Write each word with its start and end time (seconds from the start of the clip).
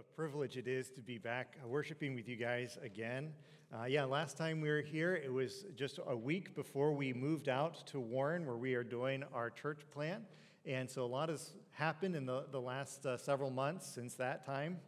a 0.00 0.16
privilege 0.16 0.56
it 0.56 0.66
is 0.66 0.88
to 0.88 1.02
be 1.02 1.18
back 1.18 1.58
uh, 1.62 1.68
worshiping 1.68 2.14
with 2.14 2.26
you 2.26 2.34
guys 2.34 2.78
again. 2.82 3.34
Uh, 3.70 3.84
yeah, 3.84 4.02
last 4.02 4.38
time 4.38 4.58
we 4.62 4.70
were 4.70 4.80
here, 4.80 5.14
it 5.14 5.30
was 5.30 5.66
just 5.76 6.00
a 6.06 6.16
week 6.16 6.54
before 6.54 6.92
we 6.92 7.12
moved 7.12 7.50
out 7.50 7.86
to 7.86 8.00
Warren, 8.00 8.46
where 8.46 8.56
we 8.56 8.74
are 8.74 8.82
doing 8.82 9.22
our 9.34 9.50
church 9.50 9.80
plant. 9.92 10.22
And 10.64 10.88
so 10.88 11.04
a 11.04 11.06
lot 11.06 11.28
has 11.28 11.52
happened 11.72 12.16
in 12.16 12.24
the, 12.24 12.46
the 12.50 12.60
last 12.60 13.04
uh, 13.04 13.18
several 13.18 13.50
months 13.50 13.86
since 13.86 14.14
that 14.14 14.46
time. 14.46 14.78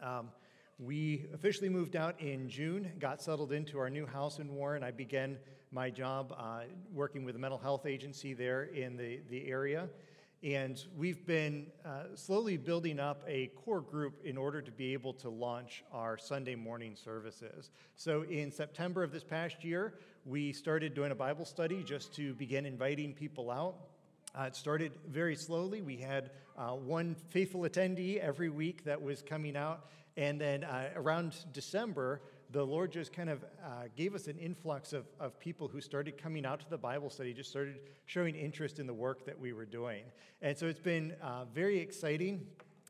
Um, 0.00 0.30
we 0.78 1.26
officially 1.34 1.68
moved 1.68 1.94
out 1.94 2.18
in 2.18 2.48
June, 2.48 2.90
got 2.98 3.20
settled 3.20 3.52
into 3.52 3.78
our 3.78 3.90
new 3.90 4.06
house 4.06 4.38
in 4.38 4.54
Warren. 4.54 4.82
I 4.82 4.90
began 4.90 5.36
my 5.70 5.90
job 5.90 6.34
uh, 6.38 6.60
working 6.94 7.24
with 7.24 7.36
a 7.36 7.38
mental 7.38 7.58
health 7.58 7.84
agency 7.84 8.32
there 8.32 8.62
in 8.62 8.96
the, 8.96 9.20
the 9.28 9.48
area. 9.48 9.90
And 10.42 10.82
we've 10.96 11.26
been 11.26 11.68
uh, 11.84 12.14
slowly 12.14 12.58
building 12.58 13.00
up 13.00 13.22
a 13.26 13.46
core 13.64 13.80
group 13.80 14.20
in 14.22 14.36
order 14.36 14.60
to 14.60 14.70
be 14.70 14.92
able 14.92 15.14
to 15.14 15.30
launch 15.30 15.82
our 15.92 16.18
Sunday 16.18 16.54
morning 16.54 16.94
services. 16.94 17.70
So, 17.96 18.22
in 18.22 18.52
September 18.52 19.02
of 19.02 19.12
this 19.12 19.24
past 19.24 19.64
year, 19.64 19.94
we 20.26 20.52
started 20.52 20.94
doing 20.94 21.10
a 21.10 21.14
Bible 21.14 21.46
study 21.46 21.82
just 21.82 22.12
to 22.16 22.34
begin 22.34 22.66
inviting 22.66 23.14
people 23.14 23.50
out. 23.50 23.76
Uh, 24.38 24.42
it 24.42 24.54
started 24.54 24.92
very 25.08 25.36
slowly. 25.36 25.80
We 25.80 25.96
had 25.96 26.30
uh, 26.58 26.72
one 26.72 27.16
faithful 27.30 27.62
attendee 27.62 28.18
every 28.18 28.50
week 28.50 28.84
that 28.84 29.00
was 29.00 29.22
coming 29.22 29.56
out. 29.56 29.86
And 30.18 30.38
then 30.38 30.64
uh, 30.64 30.90
around 30.96 31.34
December, 31.52 32.20
the 32.56 32.64
Lord 32.64 32.90
just 32.90 33.12
kind 33.12 33.28
of 33.28 33.44
uh, 33.62 33.82
gave 33.98 34.14
us 34.14 34.28
an 34.28 34.38
influx 34.38 34.94
of, 34.94 35.04
of 35.20 35.38
people 35.38 35.68
who 35.68 35.78
started 35.78 36.16
coming 36.16 36.46
out 36.46 36.58
to 36.60 36.70
the 36.70 36.78
Bible 36.78 37.10
study, 37.10 37.34
just 37.34 37.50
started 37.50 37.80
showing 38.06 38.34
interest 38.34 38.78
in 38.78 38.86
the 38.86 38.94
work 38.94 39.26
that 39.26 39.38
we 39.38 39.52
were 39.52 39.66
doing. 39.66 40.04
And 40.40 40.56
so 40.56 40.66
it's 40.66 40.80
been 40.80 41.14
uh, 41.22 41.44
very 41.54 41.78
exciting 41.78 42.46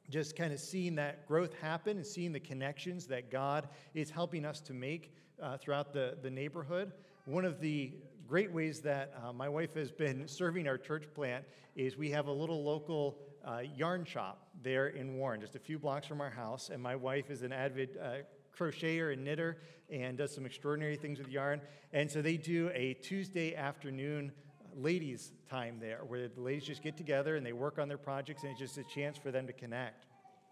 just 0.09 0.37
kind 0.37 0.53
of 0.53 0.61
seeing 0.61 0.95
that 0.95 1.27
growth 1.27 1.53
happen 1.61 1.97
and 1.97 2.07
seeing 2.07 2.31
the 2.31 2.39
connections 2.39 3.09
that 3.09 3.29
God 3.29 3.69
is 3.93 4.09
helping 4.09 4.45
us 4.45 4.61
to 4.61 4.73
make 4.73 5.13
uh, 5.43 5.57
throughout 5.57 5.93
the, 5.93 6.17
the 6.23 6.31
neighborhood. 6.31 6.93
One 7.25 7.45
of 7.45 7.61
the 7.61 7.91
great 8.29 8.53
ways 8.53 8.79
that 8.83 9.15
uh, 9.21 9.33
my 9.33 9.49
wife 9.49 9.75
has 9.75 9.91
been 9.91 10.29
serving 10.29 10.69
our 10.69 10.79
church 10.79 11.09
plant 11.13 11.45
is 11.75 11.97
we 11.97 12.13
have 12.13 12.29
a 12.29 12.33
little 12.33 12.63
local 12.63 13.19
uh, 13.45 13.63
yarn 13.75 14.05
shop 14.05 14.47
there 14.63 14.87
in 14.87 15.17
Warren, 15.17 15.41
just 15.41 15.57
a 15.57 15.59
few 15.59 15.81
blocks 15.81 16.07
from 16.07 16.21
our 16.21 16.31
house. 16.31 16.71
And 16.73 16.81
my 16.81 16.95
wife 16.95 17.33
is 17.33 17.43
an 17.43 17.53
avid 17.53 17.99
uh, 18.01 18.19
crocheter 18.59 19.13
and 19.13 19.25
knitter 19.25 19.59
and 19.91 20.19
does 20.19 20.35
some 20.35 20.47
extraordinary 20.47 20.97
things 20.97 21.19
with 21.19 21.29
yarn. 21.29 21.61
And 21.93 22.11
so 22.11 22.23
they 22.23 22.37
do 22.37 22.71
a 22.75 22.95
Tuesday 22.95 23.55
afternoon 23.55 24.33
uh, 24.61 24.81
ladies' 24.81 25.33
time 25.49 25.79
there 25.81 26.01
where 26.07 26.29
the 26.29 26.41
ladies 26.41 26.65
just 26.65 26.83
get 26.83 26.97
together 26.97 27.37
and 27.37 27.47
they 27.47 27.53
work 27.53 27.79
on 27.79 27.89
their 27.89 27.99
projects, 27.99 28.43
and 28.43 28.51
it's 28.51 28.61
just 28.61 28.79
a 28.79 28.85
chance 28.85 29.17
for 29.17 29.31
them 29.31 29.47
to 29.47 29.53
connect. 29.53 30.07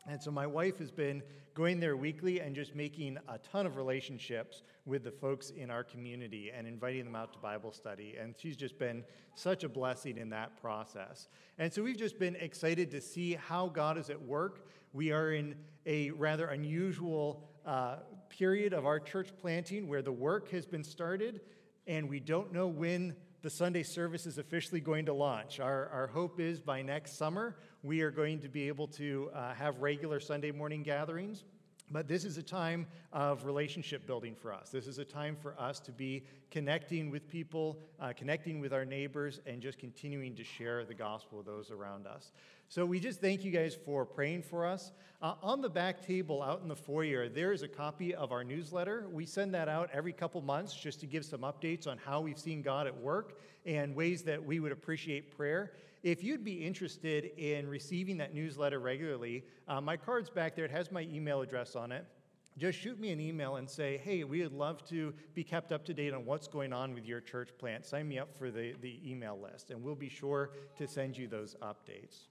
And 0.07 0.23
so 0.23 0.31
my 0.31 0.47
wife 0.47 0.79
has 0.79 0.91
been 0.91 1.23
going 1.55 1.81
there 1.81 1.97
weekly 1.97 2.41
and 2.41 2.55
just 2.55 2.75
making 2.75 3.17
a 3.29 3.39
ton 3.39 3.65
of 3.65 3.77
relationships 3.77 4.63
with 4.85 5.03
the 5.03 5.11
folks 5.11 5.51
in 5.51 5.71
our 5.71 5.83
community 5.83 6.53
and 6.55 6.67
inviting 6.67 7.05
them 7.05 7.17
out 7.17 7.33
to 7.33 7.39
Bible 7.39 7.73
study. 7.73 8.17
And 8.21 8.35
she's 8.37 8.57
just 8.57 8.79
been 8.79 9.03
such 9.35 9.65
a 9.65 9.69
blessing 9.69 10.19
in 10.19 10.29
that 10.31 10.61
process. 10.61 11.29
And 11.59 11.73
so 11.73 11.83
we've 11.83 11.97
just 11.97 12.19
been 12.19 12.37
excited 12.37 12.91
to 12.91 13.01
see 13.01 13.35
how 13.35 13.69
God 13.69 13.97
is 13.97 14.11
at 14.11 14.21
work. 14.21 14.69
We 14.93 15.11
are 15.11 15.33
in 15.33 15.55
a 15.87 16.11
rather 16.11 16.49
unusual 16.49 17.49
uh, 17.65 17.97
period 18.29 18.73
of 18.73 18.87
our 18.87 19.01
church 19.01 19.31
planting 19.41 19.89
where 19.89 20.03
the 20.03 20.13
work 20.13 20.51
has 20.51 20.67
been 20.67 20.85
started 20.85 21.41
and 21.87 22.09
we 22.09 22.21
don't 22.21 22.53
know 22.53 22.67
when 22.67 23.15
the 23.43 23.51
Sunday 23.51 23.83
service 23.83 24.25
is 24.27 24.39
officially 24.39 24.81
going 24.81 25.05
to 25.07 25.13
launch. 25.13 25.61
Our, 25.61 25.89
our 25.89 26.07
hope 26.07 26.41
is 26.41 26.61
by 26.61 26.81
next 26.81 27.19
summer, 27.19 27.57
we 27.83 28.01
are 28.01 28.11
going 28.11 28.41
to 28.41 28.49
be 28.49 28.69
able 28.69 28.89
to 28.89 29.31
uh, 29.35 29.53
have 29.55 29.81
regular 29.81 30.19
Sunday 30.19 30.51
morning 30.51 30.83
gatherings. 30.83 31.45
But 31.95 32.09
this 32.09 32.25
is 32.25 32.39
a 32.39 32.43
time 32.43 32.89
of 33.13 33.45
relationship 33.45 34.05
building 34.05 34.35
for 34.35 34.53
us. 34.53 34.71
This 34.71 34.89
is 34.89 34.99
a 34.99 35.05
time 35.05 35.37
for 35.41 35.55
us 35.61 35.79
to 35.79 35.93
be 35.93 36.25
connecting 36.51 37.09
with 37.09 37.29
people, 37.29 37.79
uh, 38.01 38.13
connecting 38.17 38.59
with 38.59 38.73
our 38.73 38.85
neighbors, 38.85 39.41
and 39.47 39.63
just 39.63 39.79
continuing 39.79 40.35
to 40.35 40.43
share 40.43 40.85
the 40.85 40.93
gospel 40.93 41.39
with 41.39 41.47
those 41.47 41.71
around 41.71 42.09
us. 42.09 42.33
So 42.69 42.85
we 42.85 42.99
just 42.99 43.21
thank 43.21 43.45
you 43.45 43.53
guys 43.53 43.77
for 43.77 44.05
praying 44.05 44.43
for 44.43 44.67
us. 44.67 44.91
Uh, 45.23 45.35
on 45.41 45.61
the 45.61 45.71
back 45.71 46.05
table 46.05 46.43
out 46.43 46.63
in 46.63 46.69
the 46.69 46.75
foyer, 46.75 47.29
there 47.29 47.53
is 47.53 47.63
a 47.63 47.69
copy 47.69 48.13
of 48.13 48.33
our 48.33 48.43
newsletter. 48.43 49.07
We 49.13 49.25
send 49.25 49.55
that 49.55 49.69
out 49.69 49.89
every 49.93 50.13
couple 50.13 50.41
months 50.41 50.75
just 50.75 50.99
to 50.99 51.07
give 51.07 51.25
some 51.25 51.43
updates 51.43 51.87
on 51.87 51.99
how 51.99 52.21
we've 52.21 52.41
seen 52.41 52.61
God 52.61 52.89
at 52.89 52.97
work 53.01 53.39
and 53.65 53.95
ways 53.95 54.23
that 54.23 54.45
we 54.45 54.59
would 54.59 54.73
appreciate 54.73 55.37
prayer. 55.37 55.71
If 56.05 56.23
you'd 56.23 56.45
be 56.45 56.65
interested 56.65 57.33
in 57.37 57.67
receiving 57.67 58.19
that 58.19 58.33
newsletter 58.33 58.79
regularly, 58.79 59.45
uh, 59.67 59.81
my 59.81 59.97
card's 59.97 60.31
back 60.31 60.55
there. 60.55 60.65
It 60.67 60.71
has 60.71 60.93
my 60.93 61.01
email 61.01 61.41
address 61.41 61.75
on 61.75 61.91
it 61.91 62.07
just 62.57 62.79
shoot 62.79 63.01
me 63.01 63.11
an 63.11 63.21
email 63.21 63.57
and 63.57 63.69
say, 63.69 63.99
hey, 63.99 64.23
we 64.25 64.43
would 64.43 64.53
love 64.53 64.87
to 64.89 65.13
be 65.35 65.43
kept 65.43 65.73
up 65.73 65.85
to 65.87 65.95
date 65.95 66.15
on 66.15 66.25
what's 66.25 66.47
going 66.47 66.73
on 66.73 66.95
with 66.95 67.05
your 67.05 67.21
church 67.21 67.51
plant. 67.59 67.85
Sign 67.85 68.09
me 68.09 68.19
up 68.19 68.37
for 68.39 68.51
the, 68.51 68.75
the 68.81 69.01
email 69.05 69.39
list, 69.41 69.71
and 69.71 69.83
we'll 69.83 69.95
be 69.95 70.09
sure 70.09 70.51
to 70.79 70.87
send 70.87 71.17
you 71.17 71.27
those 71.27 71.57
updates. 71.63 72.29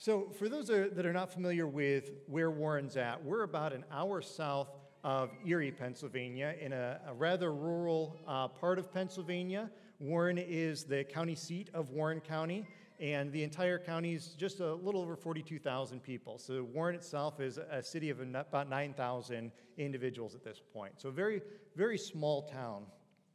So, 0.00 0.30
for 0.38 0.48
those 0.48 0.68
that 0.68 1.04
are 1.04 1.12
not 1.12 1.32
familiar 1.32 1.66
with 1.66 2.12
where 2.26 2.52
Warren's 2.52 2.96
at, 2.96 3.24
we're 3.24 3.42
about 3.42 3.72
an 3.72 3.84
hour 3.90 4.22
south 4.22 4.68
of 5.02 5.30
Erie, 5.44 5.72
Pennsylvania, 5.72 6.54
in 6.60 6.72
a, 6.72 7.00
a 7.08 7.14
rather 7.14 7.52
rural 7.52 8.16
uh, 8.28 8.46
part 8.46 8.78
of 8.78 8.92
Pennsylvania. 8.92 9.70
Warren 10.00 10.38
is 10.38 10.84
the 10.84 11.02
county 11.02 11.34
seat 11.34 11.70
of 11.74 11.90
Warren 11.90 12.20
County, 12.20 12.64
and 13.00 13.32
the 13.32 13.42
entire 13.42 13.80
county 13.80 14.14
is 14.14 14.28
just 14.38 14.60
a 14.60 14.74
little 14.74 15.02
over 15.02 15.16
42,000 15.16 16.00
people. 16.00 16.38
So, 16.38 16.62
Warren 16.62 16.94
itself 16.94 17.40
is 17.40 17.58
a 17.58 17.82
city 17.82 18.08
of 18.10 18.20
about 18.20 18.68
9,000 18.68 19.50
individuals 19.76 20.36
at 20.36 20.44
this 20.44 20.62
point. 20.72 20.92
So, 20.98 21.10
very, 21.10 21.42
very 21.74 21.98
small 21.98 22.42
town. 22.42 22.84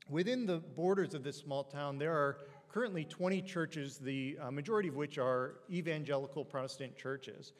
Within 0.09 0.45
the 0.45 0.59
borders 0.59 1.13
of 1.13 1.23
this 1.23 1.37
small 1.37 1.65
town, 1.65 1.97
there 1.97 2.13
are 2.13 2.37
currently 2.69 3.03
20 3.03 3.41
churches, 3.41 3.97
the 3.97 4.37
uh, 4.41 4.49
majority 4.49 4.87
of 4.87 4.95
which 4.95 5.17
are 5.17 5.55
evangelical 5.69 6.45
Protestant 6.45 6.97
churches. 6.97 7.51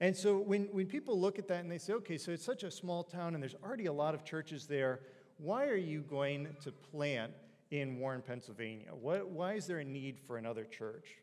And 0.00 0.16
so 0.16 0.38
when, 0.38 0.64
when 0.72 0.86
people 0.86 1.20
look 1.20 1.38
at 1.38 1.46
that 1.48 1.60
and 1.60 1.70
they 1.70 1.78
say, 1.78 1.92
okay, 1.94 2.18
so 2.18 2.32
it's 2.32 2.44
such 2.44 2.64
a 2.64 2.70
small 2.70 3.04
town 3.04 3.34
and 3.34 3.42
there's 3.42 3.54
already 3.62 3.86
a 3.86 3.92
lot 3.92 4.14
of 4.14 4.24
churches 4.24 4.66
there, 4.66 5.00
why 5.38 5.66
are 5.66 5.76
you 5.76 6.00
going 6.00 6.48
to 6.62 6.72
plant 6.72 7.32
in 7.72 7.98
Warren, 7.98 8.22
Pennsylvania? 8.22 8.88
What, 8.92 9.30
why 9.30 9.54
is 9.54 9.66
there 9.66 9.78
a 9.78 9.84
need 9.84 10.20
for 10.26 10.36
another 10.36 10.64
church? 10.64 11.16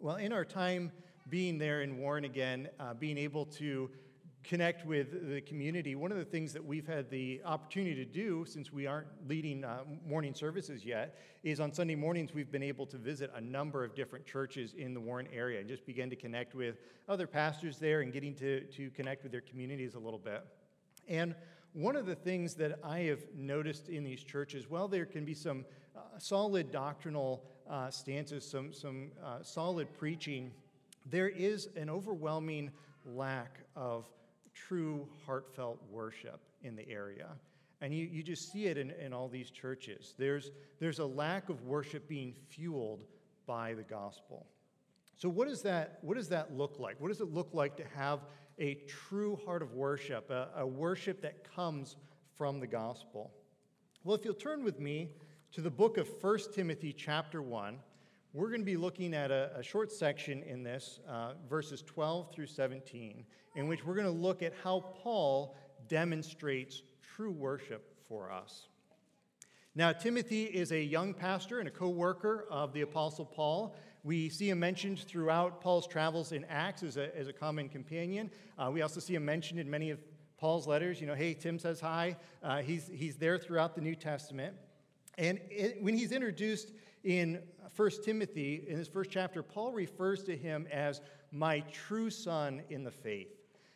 Well, 0.00 0.16
in 0.16 0.32
our 0.32 0.44
time 0.44 0.90
being 1.28 1.58
there 1.58 1.82
in 1.82 1.98
Warren 1.98 2.24
again, 2.24 2.68
uh, 2.80 2.94
being 2.94 3.18
able 3.18 3.44
to 3.46 3.90
connect 4.42 4.86
with 4.86 5.28
the 5.30 5.42
community. 5.42 5.94
One 5.94 6.10
of 6.10 6.18
the 6.18 6.24
things 6.24 6.54
that 6.54 6.64
we've 6.64 6.86
had 6.86 7.10
the 7.10 7.40
opportunity 7.44 7.94
to 7.96 8.04
do, 8.04 8.46
since 8.46 8.72
we 8.72 8.86
aren't 8.86 9.08
leading 9.28 9.62
uh, 9.62 9.84
morning 10.06 10.34
services 10.34 10.84
yet, 10.84 11.18
is 11.42 11.60
on 11.60 11.72
Sunday 11.72 11.94
mornings 11.94 12.32
we've 12.32 12.52
been 12.52 12.62
able 12.62 12.86
to 12.86 12.96
visit 12.96 13.30
a 13.34 13.40
number 13.40 13.84
of 13.84 13.94
different 13.94 14.24
churches 14.24 14.72
in 14.74 14.94
the 14.94 15.00
Warren 15.00 15.28
area 15.32 15.60
and 15.60 15.68
just 15.68 15.84
begin 15.84 16.08
to 16.10 16.16
connect 16.16 16.54
with 16.54 16.76
other 17.10 17.26
pastors 17.26 17.78
there 17.78 18.00
and 18.00 18.12
getting 18.12 18.34
to, 18.36 18.60
to 18.64 18.90
connect 18.90 19.22
with 19.22 19.32
their 19.32 19.42
communities 19.42 19.94
a 19.94 19.98
little 19.98 20.18
bit. 20.18 20.46
And 21.08 21.34
one 21.74 21.96
of 21.96 22.06
the 22.06 22.14
things 22.14 22.54
that 22.54 22.78
I 22.84 23.00
have 23.00 23.20
noticed 23.36 23.88
in 23.88 24.04
these 24.04 24.22
churches, 24.22 24.70
while 24.70 24.86
there 24.86 25.04
can 25.04 25.24
be 25.24 25.34
some 25.34 25.64
uh, 25.96 26.00
solid 26.18 26.70
doctrinal 26.70 27.44
uh, 27.68 27.90
stances, 27.90 28.48
some, 28.48 28.72
some 28.72 29.10
uh, 29.22 29.42
solid 29.42 29.92
preaching, 29.98 30.52
there 31.04 31.28
is 31.28 31.68
an 31.76 31.90
overwhelming 31.90 32.70
lack 33.04 33.58
of 33.74 34.06
true 34.54 35.08
heartfelt 35.26 35.82
worship 35.90 36.40
in 36.62 36.76
the 36.76 36.88
area. 36.88 37.28
And 37.80 37.92
you, 37.92 38.06
you 38.06 38.22
just 38.22 38.52
see 38.52 38.66
it 38.66 38.78
in, 38.78 38.92
in 38.92 39.12
all 39.12 39.28
these 39.28 39.50
churches. 39.50 40.14
There's, 40.16 40.52
there's 40.78 41.00
a 41.00 41.04
lack 41.04 41.48
of 41.48 41.62
worship 41.64 42.08
being 42.08 42.34
fueled 42.48 43.04
by 43.46 43.74
the 43.74 43.82
gospel. 43.82 44.46
So, 45.16 45.28
what 45.28 45.48
does, 45.48 45.62
that, 45.62 45.98
what 46.02 46.16
does 46.16 46.28
that 46.28 46.56
look 46.56 46.78
like? 46.78 47.00
What 47.00 47.08
does 47.08 47.20
it 47.20 47.32
look 47.32 47.50
like 47.52 47.76
to 47.76 47.84
have 47.96 48.20
a 48.58 48.74
true 48.86 49.38
heart 49.44 49.62
of 49.62 49.74
worship, 49.74 50.30
a, 50.30 50.48
a 50.56 50.66
worship 50.66 51.20
that 51.22 51.44
comes 51.54 51.96
from 52.36 52.60
the 52.60 52.66
gospel? 52.66 53.32
Well, 54.04 54.14
if 54.16 54.24
you'll 54.24 54.34
turn 54.34 54.64
with 54.64 54.80
me 54.80 55.10
to 55.52 55.60
the 55.60 55.70
book 55.70 55.98
of 55.98 56.08
1 56.20 56.38
Timothy, 56.54 56.92
chapter 56.92 57.40
1, 57.40 57.78
we're 58.32 58.48
going 58.48 58.60
to 58.60 58.66
be 58.66 58.76
looking 58.76 59.14
at 59.14 59.30
a, 59.30 59.52
a 59.56 59.62
short 59.62 59.92
section 59.92 60.42
in 60.42 60.62
this, 60.62 60.98
uh, 61.08 61.34
verses 61.48 61.82
12 61.82 62.34
through 62.34 62.46
17, 62.46 63.24
in 63.54 63.68
which 63.68 63.84
we're 63.84 63.94
going 63.94 64.06
to 64.06 64.10
look 64.10 64.42
at 64.42 64.52
how 64.62 64.80
Paul 64.80 65.56
demonstrates 65.88 66.82
true 67.00 67.30
worship 67.30 67.94
for 68.08 68.32
us. 68.32 68.68
Now, 69.76 69.92
Timothy 69.92 70.44
is 70.44 70.72
a 70.72 70.80
young 70.80 71.14
pastor 71.14 71.58
and 71.58 71.68
a 71.68 71.70
co 71.70 71.88
worker 71.88 72.46
of 72.50 72.72
the 72.72 72.82
Apostle 72.82 73.24
Paul. 73.24 73.76
We 74.04 74.28
see 74.28 74.50
him 74.50 74.60
mentioned 74.60 75.00
throughout 75.00 75.62
Paul's 75.62 75.86
travels 75.86 76.32
in 76.32 76.44
Acts 76.50 76.82
as 76.82 76.98
a, 76.98 77.16
as 77.16 77.26
a 77.26 77.32
common 77.32 77.70
companion. 77.70 78.30
Uh, 78.58 78.70
we 78.70 78.82
also 78.82 79.00
see 79.00 79.14
him 79.14 79.24
mentioned 79.24 79.58
in 79.58 79.70
many 79.70 79.88
of 79.88 79.98
Paul's 80.36 80.66
letters. 80.66 81.00
You 81.00 81.06
know, 81.06 81.14
hey, 81.14 81.32
Tim 81.32 81.58
says 81.58 81.80
hi. 81.80 82.18
Uh, 82.42 82.58
he's, 82.58 82.86
he's 82.92 83.16
there 83.16 83.38
throughout 83.38 83.74
the 83.74 83.80
New 83.80 83.94
Testament. 83.94 84.54
And 85.16 85.40
it, 85.50 85.82
when 85.82 85.96
he's 85.96 86.12
introduced 86.12 86.72
in 87.02 87.40
1 87.74 87.90
Timothy, 88.04 88.66
in 88.68 88.76
his 88.76 88.88
first 88.88 89.10
chapter, 89.10 89.42
Paul 89.42 89.72
refers 89.72 90.22
to 90.24 90.36
him 90.36 90.68
as 90.70 91.00
my 91.32 91.60
true 91.72 92.10
son 92.10 92.62
in 92.68 92.84
the 92.84 92.90
faith. 92.90 93.28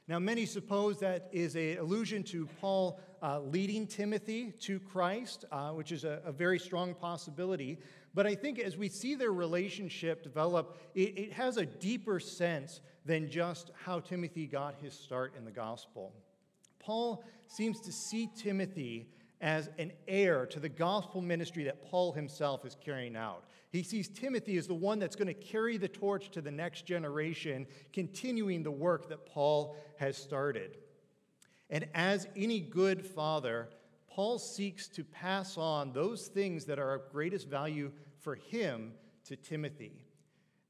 Now, 0.08 0.18
many 0.18 0.46
suppose 0.46 0.98
that 1.00 1.28
is 1.32 1.54
an 1.54 1.78
allusion 1.78 2.22
to 2.24 2.46
Paul 2.60 3.00
uh, 3.22 3.40
leading 3.40 3.86
Timothy 3.86 4.52
to 4.60 4.80
Christ, 4.80 5.44
uh, 5.50 5.70
which 5.70 5.92
is 5.92 6.04
a, 6.04 6.22
a, 6.24 6.32
very 6.32 6.58
strong 6.58 6.94
possibility. 6.94 7.78
But 8.18 8.26
I 8.26 8.34
think 8.34 8.58
as 8.58 8.76
we 8.76 8.88
see 8.88 9.14
their 9.14 9.30
relationship 9.30 10.24
develop, 10.24 10.76
it, 10.96 11.16
it 11.16 11.32
has 11.34 11.56
a 11.56 11.64
deeper 11.64 12.18
sense 12.18 12.80
than 13.06 13.30
just 13.30 13.70
how 13.84 14.00
Timothy 14.00 14.48
got 14.48 14.74
his 14.82 14.92
start 14.92 15.34
in 15.38 15.44
the 15.44 15.52
gospel. 15.52 16.12
Paul 16.80 17.22
seems 17.46 17.78
to 17.82 17.92
see 17.92 18.28
Timothy 18.36 19.06
as 19.40 19.70
an 19.78 19.92
heir 20.08 20.46
to 20.46 20.58
the 20.58 20.68
gospel 20.68 21.22
ministry 21.22 21.62
that 21.62 21.88
Paul 21.88 22.12
himself 22.12 22.66
is 22.66 22.76
carrying 22.84 23.14
out. 23.14 23.44
He 23.70 23.84
sees 23.84 24.08
Timothy 24.08 24.56
as 24.56 24.66
the 24.66 24.74
one 24.74 24.98
that's 24.98 25.14
going 25.14 25.28
to 25.28 25.32
carry 25.32 25.76
the 25.76 25.86
torch 25.86 26.32
to 26.32 26.40
the 26.40 26.50
next 26.50 26.86
generation, 26.86 27.68
continuing 27.92 28.64
the 28.64 28.72
work 28.72 29.08
that 29.10 29.26
Paul 29.26 29.76
has 30.00 30.16
started. 30.16 30.78
And 31.70 31.86
as 31.94 32.26
any 32.34 32.58
good 32.58 33.06
father, 33.06 33.68
Paul 34.10 34.40
seeks 34.40 34.88
to 34.88 35.04
pass 35.04 35.56
on 35.56 35.92
those 35.92 36.26
things 36.26 36.64
that 36.64 36.80
are 36.80 36.92
of 36.94 37.12
greatest 37.12 37.46
value 37.46 37.92
for 38.20 38.34
him 38.34 38.92
to 39.24 39.36
Timothy. 39.36 40.04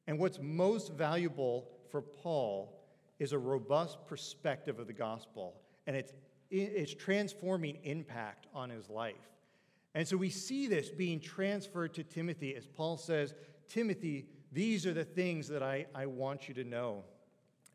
And 0.06 0.18
what's 0.18 0.38
most 0.40 0.92
valuable 0.92 1.68
for 1.90 2.02
Paul 2.02 2.78
is 3.18 3.32
a 3.32 3.38
robust 3.38 3.98
perspective 4.06 4.78
of 4.78 4.86
the 4.86 4.92
gospel 4.92 5.60
and 5.86 5.96
its, 5.96 6.12
its 6.50 6.94
transforming 6.94 7.78
impact 7.82 8.46
on 8.54 8.70
his 8.70 8.88
life. 8.88 9.16
And 9.94 10.06
so 10.06 10.16
we 10.16 10.30
see 10.30 10.66
this 10.66 10.90
being 10.90 11.20
transferred 11.20 11.94
to 11.94 12.04
Timothy 12.04 12.54
as 12.54 12.66
Paul 12.66 12.96
says, 12.96 13.34
Timothy, 13.68 14.26
these 14.52 14.86
are 14.86 14.94
the 14.94 15.04
things 15.04 15.48
that 15.48 15.62
I, 15.62 15.86
I 15.94 16.06
want 16.06 16.48
you 16.48 16.54
to 16.54 16.64
know. 16.64 17.04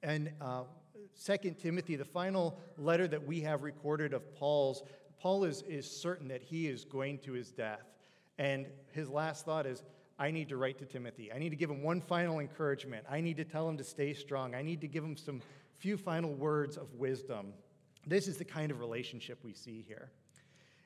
And 0.01 0.31
uh, 0.41 0.63
2 1.25 1.55
Timothy, 1.59 1.95
the 1.95 2.05
final 2.05 2.59
letter 2.77 3.07
that 3.07 3.25
we 3.25 3.41
have 3.41 3.63
recorded 3.63 4.13
of 4.13 4.35
Paul's, 4.35 4.83
Paul 5.19 5.43
is, 5.43 5.63
is 5.63 5.89
certain 5.89 6.27
that 6.29 6.41
he 6.41 6.67
is 6.67 6.85
going 6.85 7.19
to 7.19 7.33
his 7.33 7.51
death. 7.51 7.92
And 8.43 8.67
his 8.91 9.09
last 9.09 9.45
thought 9.45 9.65
is, 9.65 9.83
I 10.19 10.29
need 10.29 10.49
to 10.49 10.57
write 10.57 10.77
to 10.79 10.85
Timothy. 10.85 11.31
I 11.31 11.39
need 11.39 11.51
to 11.51 11.55
give 11.55 11.69
him 11.69 11.81
one 11.81 12.01
final 12.01 12.41
encouragement. 12.41 13.05
I 13.09 13.21
need 13.21 13.37
to 13.37 13.45
tell 13.45 13.69
him 13.69 13.77
to 13.77 13.85
stay 13.85 14.13
strong. 14.13 14.53
I 14.53 14.61
need 14.61 14.81
to 14.81 14.87
give 14.89 15.01
him 15.01 15.15
some 15.15 15.41
few 15.77 15.95
final 15.95 16.33
words 16.33 16.75
of 16.75 16.93
wisdom. 16.95 17.53
This 18.05 18.27
is 18.27 18.35
the 18.35 18.43
kind 18.43 18.69
of 18.69 18.81
relationship 18.81 19.39
we 19.45 19.53
see 19.53 19.85
here. 19.87 20.11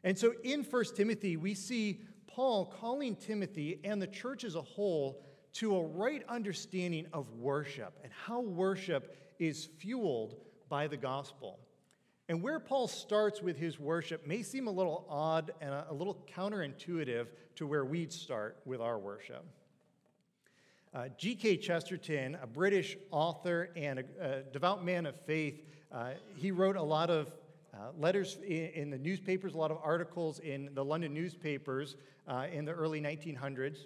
And 0.03 0.15
so 0.15 0.33
in 0.43 0.63
1 0.63 0.83
Timothy, 0.95 1.35
we 1.35 1.55
see 1.55 2.01
Paul 2.27 2.71
calling 2.79 3.15
Timothy 3.15 3.79
and 3.83 3.99
the 3.99 4.07
church 4.07 4.43
as 4.43 4.53
a 4.53 4.61
whole 4.61 5.25
to 5.53 5.77
a 5.77 5.83
right 5.83 6.21
understanding 6.29 7.07
of 7.11 7.33
worship 7.33 7.97
and 8.03 8.13
how 8.13 8.41
worship 8.41 9.17
is 9.39 9.67
fueled 9.79 10.35
by 10.69 10.85
the 10.85 10.97
gospel. 10.97 11.57
And 12.29 12.41
where 12.41 12.59
Paul 12.59 12.87
starts 12.87 13.41
with 13.41 13.57
his 13.57 13.79
worship 13.79 14.27
may 14.27 14.43
seem 14.43 14.67
a 14.67 14.71
little 14.71 15.05
odd 15.09 15.51
and 15.61 15.73
a, 15.73 15.93
little 15.93 16.17
counterintuitive 16.35 17.27
to 17.55 17.65
where 17.65 17.85
we'd 17.85 18.11
start 18.11 18.57
with 18.65 18.81
our 18.81 18.99
worship. 18.99 19.45
Uh, 20.93 21.07
G.K. 21.17 21.57
Chesterton, 21.57 22.37
a 22.41 22.47
British 22.47 22.97
author 23.11 23.69
and 23.75 23.99
a, 23.99 24.03
a 24.19 24.41
devout 24.51 24.83
man 24.83 25.05
of 25.05 25.15
faith, 25.21 25.61
uh, 25.91 26.11
he 26.35 26.51
wrote 26.51 26.75
a 26.75 26.83
lot 26.83 27.09
of 27.09 27.31
uh, 27.73 27.91
letters 27.97 28.37
in, 28.45 28.69
in, 28.73 28.89
the 28.89 28.97
newspapers, 28.97 29.53
a 29.53 29.57
lot 29.57 29.71
of 29.71 29.77
articles 29.83 30.39
in 30.39 30.69
the 30.73 30.83
London 30.83 31.13
newspapers 31.13 31.95
uh, 32.27 32.47
in 32.51 32.65
the 32.65 32.71
early 32.71 32.99
1900s. 32.99 33.85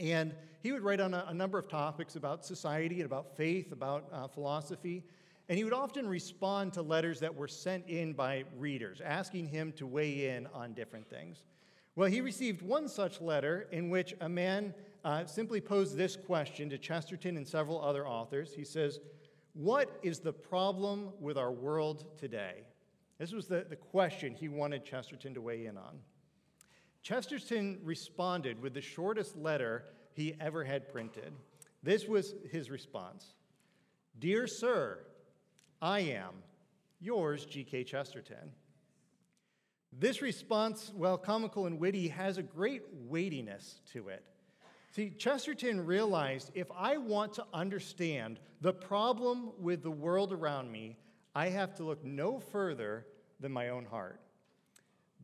And 0.00 0.34
he 0.62 0.72
would 0.72 0.82
write 0.82 1.00
on 1.00 1.14
a, 1.14 1.26
a, 1.28 1.34
number 1.34 1.58
of 1.58 1.68
topics 1.68 2.16
about 2.16 2.44
society 2.44 2.96
and 2.96 3.04
about 3.04 3.36
faith, 3.36 3.70
about 3.72 4.08
uh, 4.12 4.26
philosophy. 4.28 5.04
And 5.48 5.56
he 5.56 5.64
would 5.64 5.72
often 5.72 6.06
respond 6.06 6.74
to 6.74 6.82
letters 6.82 7.20
that 7.20 7.34
were 7.34 7.48
sent 7.48 7.86
in 7.88 8.12
by 8.12 8.44
readers, 8.58 9.00
asking 9.02 9.46
him 9.46 9.72
to 9.72 9.86
weigh 9.86 10.36
in 10.36 10.46
on 10.48 10.74
different 10.74 11.08
things. 11.08 11.42
Well, 11.96 12.08
he 12.08 12.20
received 12.20 12.62
one 12.62 12.88
such 12.88 13.20
letter 13.20 13.66
in 13.72 13.88
which 13.88 14.14
a 14.20 14.28
man 14.28 14.74
uh, 15.04 15.24
simply 15.24 15.60
posed 15.60 15.96
this 15.96 16.16
question 16.16 16.68
to 16.70 16.78
Chesterton 16.78 17.36
and 17.36 17.46
several 17.46 17.82
other 17.82 18.06
authors. 18.06 18.52
He 18.54 18.64
says, 18.64 19.00
What 19.54 19.98
is 20.02 20.18
the 20.20 20.32
problem 20.32 21.10
with 21.18 21.38
our 21.38 21.50
world 21.50 22.04
today? 22.18 22.64
This 23.18 23.32
was 23.32 23.46
the, 23.46 23.66
the 23.68 23.76
question 23.76 24.34
he 24.34 24.48
wanted 24.48 24.84
Chesterton 24.84 25.34
to 25.34 25.40
weigh 25.40 25.66
in 25.66 25.76
on. 25.76 25.98
Chesterton 27.02 27.78
responded 27.82 28.60
with 28.60 28.74
the 28.74 28.80
shortest 28.80 29.36
letter 29.36 29.84
he 30.12 30.34
ever 30.40 30.62
had 30.62 30.92
printed. 30.92 31.32
This 31.82 32.06
was 32.06 32.34
his 32.50 32.70
response 32.70 33.34
Dear 34.18 34.46
Sir, 34.46 35.00
I 35.80 36.00
am 36.00 36.42
yours, 37.00 37.44
G.K. 37.44 37.84
Chesterton. 37.84 38.52
This 39.92 40.20
response, 40.20 40.92
while 40.94 41.16
comical 41.16 41.66
and 41.66 41.78
witty, 41.78 42.08
has 42.08 42.38
a 42.38 42.42
great 42.42 42.82
weightiness 42.92 43.80
to 43.92 44.08
it. 44.08 44.24
See, 44.90 45.10
Chesterton 45.10 45.86
realized 45.86 46.50
if 46.54 46.68
I 46.76 46.96
want 46.96 47.32
to 47.34 47.46
understand 47.54 48.40
the 48.60 48.72
problem 48.72 49.52
with 49.58 49.82
the 49.82 49.90
world 49.90 50.32
around 50.32 50.70
me, 50.70 50.96
I 51.34 51.48
have 51.50 51.74
to 51.76 51.84
look 51.84 52.04
no 52.04 52.40
further 52.40 53.06
than 53.38 53.52
my 53.52 53.68
own 53.68 53.84
heart. 53.84 54.20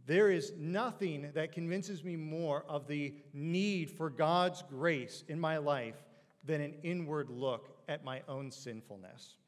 There 0.06 0.30
is 0.30 0.52
nothing 0.56 1.30
that 1.34 1.52
convinces 1.52 2.04
me 2.04 2.14
more 2.14 2.64
of 2.68 2.86
the 2.86 3.14
need 3.32 3.90
for 3.90 4.10
God's 4.10 4.62
grace 4.62 5.24
in 5.28 5.40
my 5.40 5.56
life 5.56 5.96
than 6.44 6.60
an 6.60 6.74
inward 6.82 7.30
look 7.30 7.76
at 7.88 8.04
my 8.04 8.22
own 8.28 8.50
sinfulness. 8.50 9.38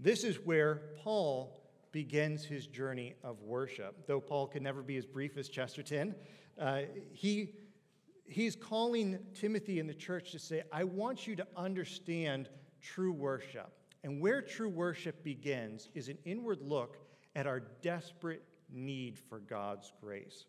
This 0.00 0.24
is 0.24 0.36
where 0.44 0.82
Paul 1.02 1.60
begins 1.90 2.44
his 2.44 2.66
journey 2.66 3.14
of 3.24 3.42
worship. 3.42 4.06
Though 4.06 4.20
Paul 4.20 4.46
could 4.46 4.62
never 4.62 4.82
be 4.82 4.96
as 4.96 5.06
brief 5.06 5.36
as 5.36 5.48
Chesterton, 5.48 6.14
uh, 6.58 6.82
he, 7.12 7.54
he's 8.24 8.54
calling 8.54 9.18
Timothy 9.34 9.80
and 9.80 9.88
the 9.88 9.94
church 9.94 10.32
to 10.32 10.38
say, 10.38 10.62
I 10.72 10.84
want 10.84 11.26
you 11.26 11.34
to 11.36 11.46
understand 11.56 12.48
true 12.80 13.12
worship. 13.12 13.72
And 14.04 14.20
where 14.20 14.40
true 14.40 14.68
worship 14.68 15.24
begins 15.24 15.88
is 15.94 16.08
an 16.08 16.18
inward 16.24 16.60
look 16.62 16.98
at 17.34 17.46
our 17.46 17.60
desperate 17.82 18.42
need 18.70 19.18
for 19.18 19.40
God's 19.40 19.92
grace. 20.00 20.44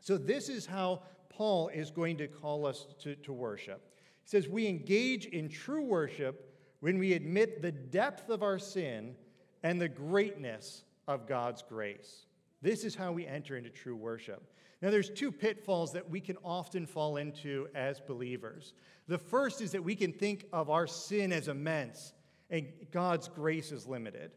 So, 0.00 0.18
this 0.18 0.50
is 0.50 0.66
how 0.66 1.02
Paul 1.30 1.68
is 1.68 1.90
going 1.90 2.18
to 2.18 2.28
call 2.28 2.66
us 2.66 2.86
to, 3.00 3.16
to 3.16 3.32
worship. 3.32 3.90
He 4.22 4.28
says, 4.28 4.48
We 4.48 4.66
engage 4.66 5.26
in 5.26 5.48
true 5.48 5.82
worship 5.82 6.53
when 6.84 6.98
we 6.98 7.14
admit 7.14 7.62
the 7.62 7.72
depth 7.72 8.28
of 8.28 8.42
our 8.42 8.58
sin 8.58 9.14
and 9.62 9.80
the 9.80 9.88
greatness 9.88 10.84
of 11.08 11.26
God's 11.26 11.62
grace. 11.62 12.26
This 12.60 12.84
is 12.84 12.94
how 12.94 13.10
we 13.10 13.26
enter 13.26 13.56
into 13.56 13.70
true 13.70 13.96
worship. 13.96 14.42
Now, 14.82 14.90
there's 14.90 15.08
two 15.08 15.32
pitfalls 15.32 15.94
that 15.94 16.10
we 16.10 16.20
can 16.20 16.36
often 16.44 16.84
fall 16.84 17.16
into 17.16 17.68
as 17.74 18.00
believers. 18.00 18.74
The 19.08 19.16
first 19.16 19.62
is 19.62 19.72
that 19.72 19.82
we 19.82 19.96
can 19.96 20.12
think 20.12 20.44
of 20.52 20.68
our 20.68 20.86
sin 20.86 21.32
as 21.32 21.48
immense 21.48 22.12
and 22.50 22.66
God's 22.92 23.28
grace 23.28 23.72
is 23.72 23.86
limited. 23.86 24.32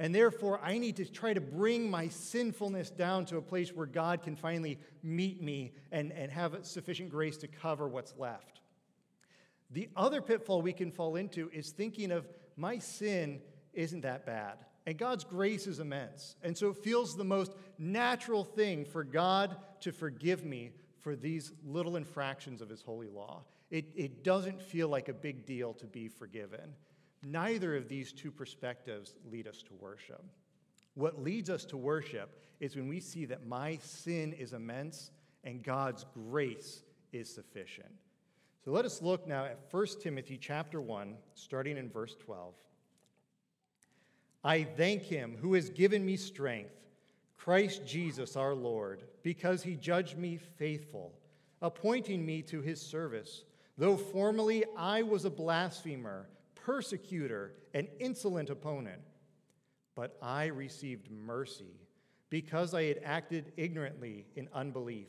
And 0.00 0.12
therefore, 0.12 0.58
I 0.60 0.78
need 0.78 0.96
to 0.96 1.04
try 1.04 1.32
to 1.34 1.40
bring 1.40 1.88
my 1.88 2.08
sinfulness 2.08 2.90
down 2.90 3.26
to 3.26 3.36
a 3.36 3.42
place 3.42 3.72
where 3.72 3.86
God 3.86 4.22
can 4.22 4.34
finally 4.34 4.80
meet 5.04 5.40
me 5.40 5.74
and, 5.92 6.10
and 6.10 6.32
have 6.32 6.58
sufficient 6.62 7.10
grace 7.10 7.36
to 7.36 7.46
cover 7.46 7.86
what's 7.86 8.14
left. 8.18 8.61
The 9.72 9.88
other 9.96 10.20
pitfall 10.20 10.62
we 10.62 10.72
can 10.72 10.90
fall 10.90 11.16
into 11.16 11.50
is 11.52 11.70
thinking 11.70 12.12
of 12.12 12.28
my 12.56 12.78
sin 12.78 13.40
isn't 13.72 14.02
that 14.02 14.26
bad. 14.26 14.58
And 14.86 14.98
God's 14.98 15.24
grace 15.24 15.66
is 15.66 15.78
immense. 15.78 16.36
And 16.42 16.56
so 16.56 16.70
it 16.70 16.76
feels 16.76 17.16
the 17.16 17.24
most 17.24 17.54
natural 17.78 18.44
thing 18.44 18.84
for 18.84 19.04
God 19.04 19.56
to 19.80 19.92
forgive 19.92 20.44
me 20.44 20.72
for 21.00 21.16
these 21.16 21.52
little 21.64 21.96
infractions 21.96 22.60
of 22.60 22.68
his 22.68 22.82
holy 22.82 23.08
law. 23.08 23.44
It, 23.70 23.86
it 23.96 24.22
doesn't 24.22 24.60
feel 24.60 24.88
like 24.88 25.08
a 25.08 25.14
big 25.14 25.46
deal 25.46 25.72
to 25.74 25.86
be 25.86 26.08
forgiven. 26.08 26.74
Neither 27.24 27.76
of 27.76 27.88
these 27.88 28.12
two 28.12 28.30
perspectives 28.30 29.14
lead 29.30 29.46
us 29.46 29.62
to 29.62 29.74
worship. 29.74 30.22
What 30.94 31.22
leads 31.22 31.48
us 31.48 31.64
to 31.66 31.76
worship 31.76 32.38
is 32.60 32.76
when 32.76 32.88
we 32.88 33.00
see 33.00 33.24
that 33.26 33.46
my 33.46 33.78
sin 33.82 34.32
is 34.32 34.52
immense 34.52 35.10
and 35.44 35.62
God's 35.62 36.04
grace 36.12 36.82
is 37.12 37.32
sufficient. 37.32 37.94
So 38.64 38.70
let 38.70 38.84
us 38.84 39.02
look 39.02 39.26
now 39.26 39.44
at 39.44 39.58
1 39.72 39.86
Timothy 40.00 40.38
chapter 40.40 40.80
1, 40.80 41.16
starting 41.34 41.76
in 41.76 41.90
verse 41.90 42.14
12. 42.14 42.54
I 44.44 44.62
thank 44.62 45.02
him 45.02 45.36
who 45.40 45.54
has 45.54 45.68
given 45.68 46.04
me 46.06 46.16
strength, 46.16 46.74
Christ 47.36 47.84
Jesus 47.84 48.36
our 48.36 48.54
Lord, 48.54 49.02
because 49.24 49.64
he 49.64 49.74
judged 49.74 50.16
me 50.16 50.36
faithful, 50.36 51.12
appointing 51.60 52.24
me 52.24 52.40
to 52.42 52.60
his 52.60 52.80
service. 52.80 53.42
Though 53.76 53.96
formerly 53.96 54.64
I 54.76 55.02
was 55.02 55.24
a 55.24 55.30
blasphemer, 55.30 56.28
persecutor, 56.54 57.54
and 57.74 57.88
insolent 57.98 58.48
opponent, 58.48 59.02
but 59.96 60.16
I 60.22 60.46
received 60.46 61.10
mercy 61.10 61.80
because 62.30 62.74
I 62.74 62.84
had 62.84 63.00
acted 63.04 63.52
ignorantly 63.56 64.26
in 64.36 64.48
unbelief. 64.52 65.08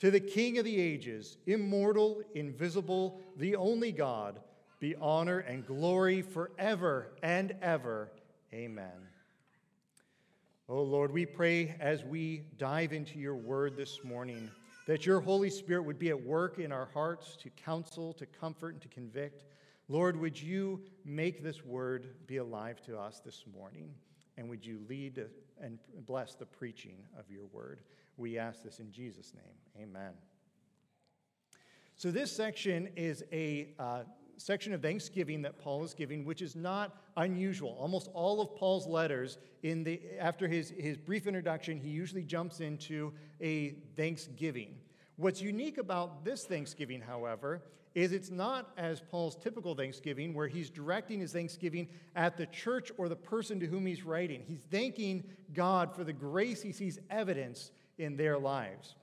To 0.00 0.10
the 0.10 0.20
King 0.20 0.58
of 0.58 0.64
the 0.64 0.80
ages, 0.80 1.36
immortal, 1.46 2.22
invisible, 2.34 3.20
the 3.36 3.56
only 3.56 3.90
God, 3.90 4.40
be 4.78 4.94
honor 5.00 5.40
and 5.40 5.66
glory 5.66 6.22
forever 6.22 7.08
and 7.22 7.54
ever. 7.60 8.10
Amen. 8.54 9.08
Oh 10.68 10.82
Lord, 10.82 11.12
we 11.12 11.26
pray 11.26 11.74
as 11.80 12.04
we 12.04 12.42
dive 12.58 12.92
into 12.92 13.18
your 13.18 13.34
word 13.34 13.76
this 13.76 14.04
morning 14.04 14.50
that 14.86 15.04
your 15.04 15.20
Holy 15.20 15.50
Spirit 15.50 15.82
would 15.82 15.98
be 15.98 16.10
at 16.10 16.22
work 16.22 16.58
in 16.58 16.72
our 16.72 16.88
hearts 16.94 17.36
to 17.42 17.50
counsel, 17.50 18.12
to 18.14 18.26
comfort, 18.26 18.74
and 18.74 18.82
to 18.82 18.88
convict. 18.88 19.44
Lord, 19.88 20.18
would 20.18 20.40
you 20.40 20.80
make 21.04 21.42
this 21.42 21.64
word 21.64 22.08
be 22.26 22.36
alive 22.36 22.80
to 22.82 22.98
us 22.98 23.20
this 23.24 23.44
morning? 23.52 23.92
And 24.36 24.48
would 24.48 24.64
you 24.64 24.80
lead 24.88 25.26
and 25.60 25.78
bless 26.06 26.34
the 26.34 26.46
preaching 26.46 26.98
of 27.18 27.30
your 27.30 27.46
word? 27.46 27.80
We 28.18 28.36
ask 28.36 28.62
this 28.62 28.80
in 28.80 28.90
Jesus' 28.90 29.32
name. 29.32 29.84
Amen. 29.88 30.12
So, 31.94 32.10
this 32.10 32.30
section 32.30 32.88
is 32.96 33.24
a 33.32 33.68
uh, 33.78 34.02
section 34.36 34.72
of 34.72 34.82
thanksgiving 34.82 35.42
that 35.42 35.58
Paul 35.58 35.84
is 35.84 35.94
giving, 35.94 36.24
which 36.24 36.42
is 36.42 36.54
not 36.56 36.96
unusual. 37.16 37.76
Almost 37.78 38.10
all 38.14 38.40
of 38.40 38.54
Paul's 38.56 38.86
letters, 38.86 39.38
in 39.62 39.84
the, 39.84 40.00
after 40.18 40.48
his, 40.48 40.70
his 40.76 40.96
brief 40.96 41.26
introduction, 41.26 41.78
he 41.78 41.90
usually 41.90 42.24
jumps 42.24 42.60
into 42.60 43.12
a 43.40 43.76
thanksgiving. 43.96 44.76
What's 45.16 45.40
unique 45.40 45.78
about 45.78 46.24
this 46.24 46.44
Thanksgiving, 46.44 47.00
however, 47.00 47.62
is 47.94 48.12
it's 48.12 48.30
not 48.30 48.70
as 48.76 49.00
Paul's 49.00 49.34
typical 49.34 49.74
Thanksgiving, 49.74 50.34
where 50.34 50.46
he's 50.46 50.70
directing 50.70 51.20
his 51.20 51.32
Thanksgiving 51.32 51.88
at 52.14 52.36
the 52.36 52.46
church 52.46 52.92
or 52.96 53.08
the 53.08 53.16
person 53.16 53.58
to 53.58 53.66
whom 53.66 53.86
he's 53.86 54.04
writing. 54.04 54.44
He's 54.46 54.62
thanking 54.70 55.24
God 55.52 55.94
for 55.94 56.04
the 56.04 56.12
grace 56.12 56.62
he 56.62 56.70
sees 56.70 56.98
evidence 57.10 57.72
in 57.98 58.16
their 58.16 58.38
lives. 58.38 58.94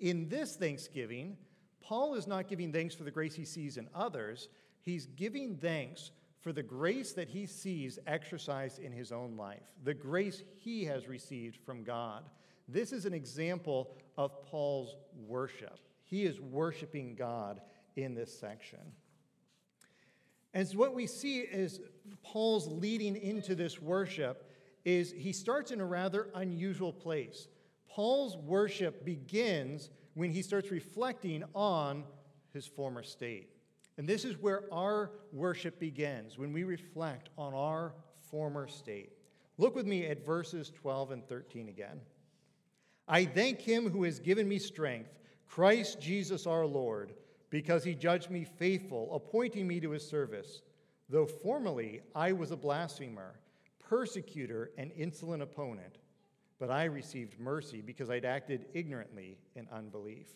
In 0.00 0.28
this 0.28 0.56
Thanksgiving, 0.56 1.36
Paul 1.80 2.14
is 2.14 2.26
not 2.26 2.48
giving 2.48 2.72
thanks 2.72 2.94
for 2.94 3.04
the 3.04 3.10
grace 3.10 3.34
he 3.34 3.44
sees 3.44 3.76
in 3.76 3.88
others, 3.94 4.48
he's 4.80 5.06
giving 5.06 5.56
thanks 5.56 6.12
for 6.40 6.52
the 6.52 6.62
grace 6.62 7.12
that 7.12 7.28
he 7.28 7.46
sees 7.46 7.98
exercised 8.06 8.80
in 8.80 8.92
his 8.92 9.12
own 9.12 9.36
life, 9.36 9.62
the 9.84 9.94
grace 9.94 10.42
he 10.58 10.84
has 10.84 11.06
received 11.06 11.56
from 11.64 11.84
God. 11.84 12.24
This 12.68 12.92
is 12.92 13.06
an 13.06 13.14
example 13.14 13.94
of 14.18 14.42
Paul's 14.44 14.96
worship. 15.16 15.78
He 16.04 16.24
is 16.24 16.40
worshiping 16.40 17.14
God 17.14 17.60
in 17.96 18.14
this 18.14 18.36
section. 18.36 18.80
And 20.54 20.66
so 20.66 20.78
what 20.78 20.94
we 20.94 21.06
see 21.06 21.40
is 21.40 21.80
Paul's 22.22 22.66
leading 22.66 23.16
into 23.16 23.54
this 23.54 23.80
worship 23.80 24.50
is 24.84 25.12
he 25.12 25.32
starts 25.32 25.70
in 25.70 25.80
a 25.80 25.86
rather 25.86 26.28
unusual 26.34 26.92
place. 26.92 27.48
Paul's 27.94 28.38
worship 28.38 29.04
begins 29.04 29.90
when 30.14 30.30
he 30.30 30.40
starts 30.40 30.70
reflecting 30.70 31.44
on 31.54 32.04
his 32.54 32.66
former 32.66 33.02
state. 33.02 33.50
And 33.98 34.08
this 34.08 34.24
is 34.24 34.40
where 34.40 34.62
our 34.72 35.10
worship 35.30 35.78
begins, 35.78 36.38
when 36.38 36.54
we 36.54 36.64
reflect 36.64 37.28
on 37.36 37.52
our 37.52 37.92
former 38.30 38.66
state. 38.66 39.12
Look 39.58 39.74
with 39.74 39.86
me 39.86 40.06
at 40.06 40.24
verses 40.24 40.70
12 40.70 41.10
and 41.10 41.28
13 41.28 41.68
again. 41.68 42.00
I 43.06 43.26
thank 43.26 43.60
him 43.60 43.90
who 43.90 44.04
has 44.04 44.18
given 44.18 44.48
me 44.48 44.58
strength, 44.58 45.10
Christ 45.46 46.00
Jesus 46.00 46.46
our 46.46 46.64
Lord, 46.64 47.12
because 47.50 47.84
he 47.84 47.94
judged 47.94 48.30
me 48.30 48.44
faithful, 48.44 49.14
appointing 49.14 49.68
me 49.68 49.80
to 49.80 49.90
his 49.90 50.08
service. 50.08 50.62
Though 51.10 51.26
formerly 51.26 52.00
I 52.14 52.32
was 52.32 52.52
a 52.52 52.56
blasphemer, 52.56 53.34
persecutor, 53.78 54.70
and 54.78 54.90
insolent 54.96 55.42
opponent 55.42 55.98
but 56.62 56.70
I 56.70 56.84
received 56.84 57.40
mercy 57.40 57.82
because 57.84 58.08
I'd 58.08 58.24
acted 58.24 58.66
ignorantly 58.72 59.36
in 59.56 59.66
unbelief. 59.72 60.28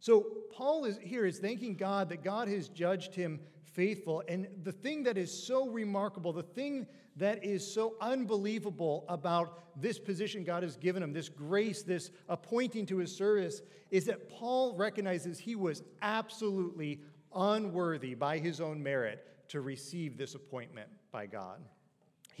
So 0.00 0.24
Paul 0.50 0.86
is 0.86 0.96
here 1.02 1.26
is 1.26 1.38
thanking 1.38 1.74
God 1.74 2.08
that 2.08 2.24
God 2.24 2.48
has 2.48 2.68
judged 2.70 3.14
him 3.14 3.38
faithful. 3.62 4.22
And 4.26 4.48
the 4.62 4.72
thing 4.72 5.02
that 5.02 5.18
is 5.18 5.30
so 5.30 5.68
remarkable, 5.68 6.32
the 6.32 6.42
thing 6.42 6.86
that 7.16 7.44
is 7.44 7.74
so 7.74 7.96
unbelievable 8.00 9.04
about 9.06 9.78
this 9.82 9.98
position 9.98 10.44
God 10.44 10.62
has 10.62 10.78
given 10.78 11.02
him, 11.02 11.12
this 11.12 11.28
grace, 11.28 11.82
this 11.82 12.10
appointing 12.30 12.86
to 12.86 12.96
his 12.96 13.14
service, 13.14 13.60
is 13.90 14.06
that 14.06 14.30
Paul 14.30 14.74
recognizes 14.78 15.38
he 15.38 15.56
was 15.56 15.82
absolutely 16.00 17.02
unworthy 17.34 18.14
by 18.14 18.38
his 18.38 18.62
own 18.62 18.82
merit 18.82 19.26
to 19.48 19.60
receive 19.60 20.16
this 20.16 20.34
appointment 20.34 20.88
by 21.10 21.26
God. 21.26 21.60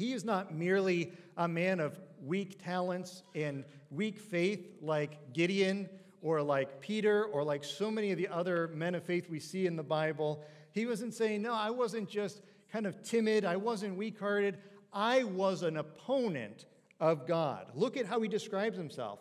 He 0.02 0.14
is 0.14 0.24
not 0.24 0.52
merely 0.52 1.12
a 1.36 1.46
man 1.46 1.78
of 1.78 1.96
weak 2.26 2.60
talents 2.60 3.22
and 3.36 3.62
weak 3.92 4.18
faith 4.18 4.66
like 4.80 5.32
Gideon 5.32 5.88
or 6.22 6.42
like 6.42 6.80
Peter 6.80 7.26
or 7.26 7.44
like 7.44 7.62
so 7.62 7.88
many 7.88 8.10
of 8.10 8.18
the 8.18 8.26
other 8.26 8.66
men 8.74 8.96
of 8.96 9.04
faith 9.04 9.30
we 9.30 9.38
see 9.38 9.64
in 9.64 9.76
the 9.76 9.84
Bible. 9.84 10.42
He 10.72 10.86
wasn't 10.86 11.14
saying, 11.14 11.42
No, 11.42 11.54
I 11.54 11.70
wasn't 11.70 12.08
just 12.08 12.42
kind 12.72 12.84
of 12.84 13.00
timid, 13.04 13.44
I 13.44 13.54
wasn't 13.54 13.96
weak 13.96 14.18
hearted. 14.18 14.58
I 14.92 15.22
was 15.22 15.62
an 15.62 15.76
opponent 15.76 16.64
of 16.98 17.24
God. 17.24 17.68
Look 17.72 17.96
at 17.96 18.04
how 18.04 18.20
he 18.20 18.28
describes 18.28 18.76
himself. 18.76 19.20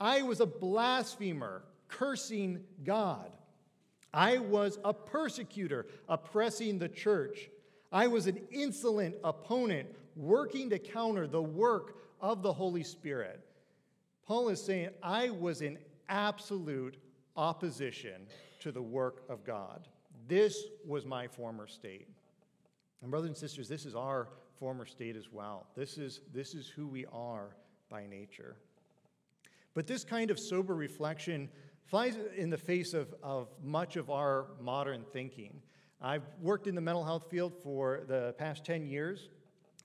I 0.00 0.22
was 0.22 0.40
a 0.40 0.46
blasphemer, 0.46 1.62
cursing 1.88 2.60
God. 2.84 3.30
I 4.14 4.38
was 4.38 4.78
a 4.82 4.94
persecutor, 4.94 5.88
oppressing 6.08 6.78
the 6.78 6.88
church. 6.88 7.50
I 7.92 8.06
was 8.06 8.26
an 8.26 8.40
insolent 8.50 9.16
opponent, 9.22 9.88
working 10.16 10.70
to 10.70 10.78
counter 10.78 11.26
the 11.26 11.42
work 11.42 11.96
of 12.20 12.42
the 12.42 12.52
Holy 12.52 12.84
Spirit. 12.84 13.40
Paul 14.26 14.48
is 14.48 14.62
saying, 14.62 14.90
I 15.02 15.30
was 15.30 15.62
in 15.62 15.78
absolute 16.08 16.96
opposition 17.36 18.26
to 18.60 18.72
the 18.72 18.82
work 18.82 19.24
of 19.28 19.44
God. 19.44 19.88
This 20.28 20.64
was 20.86 21.04
my 21.04 21.26
former 21.26 21.66
state. 21.66 22.08
And, 23.02 23.10
brothers 23.10 23.28
and 23.28 23.36
sisters, 23.36 23.68
this 23.68 23.84
is 23.84 23.94
our 23.94 24.28
former 24.58 24.86
state 24.86 25.16
as 25.16 25.32
well. 25.32 25.66
This 25.74 25.98
is, 25.98 26.20
this 26.32 26.54
is 26.54 26.68
who 26.68 26.86
we 26.86 27.04
are 27.12 27.56
by 27.90 28.06
nature. 28.06 28.56
But 29.74 29.86
this 29.86 30.04
kind 30.04 30.30
of 30.30 30.38
sober 30.38 30.74
reflection 30.74 31.48
flies 31.84 32.16
in 32.36 32.50
the 32.50 32.58
face 32.58 32.94
of, 32.94 33.14
of 33.22 33.48
much 33.62 33.96
of 33.96 34.10
our 34.10 34.46
modern 34.60 35.04
thinking. 35.12 35.60
I've 36.00 36.22
worked 36.40 36.66
in 36.66 36.74
the 36.74 36.80
mental 36.80 37.04
health 37.04 37.26
field 37.30 37.52
for 37.62 38.02
the 38.06 38.34
past 38.38 38.64
10 38.64 38.86
years, 38.86 39.28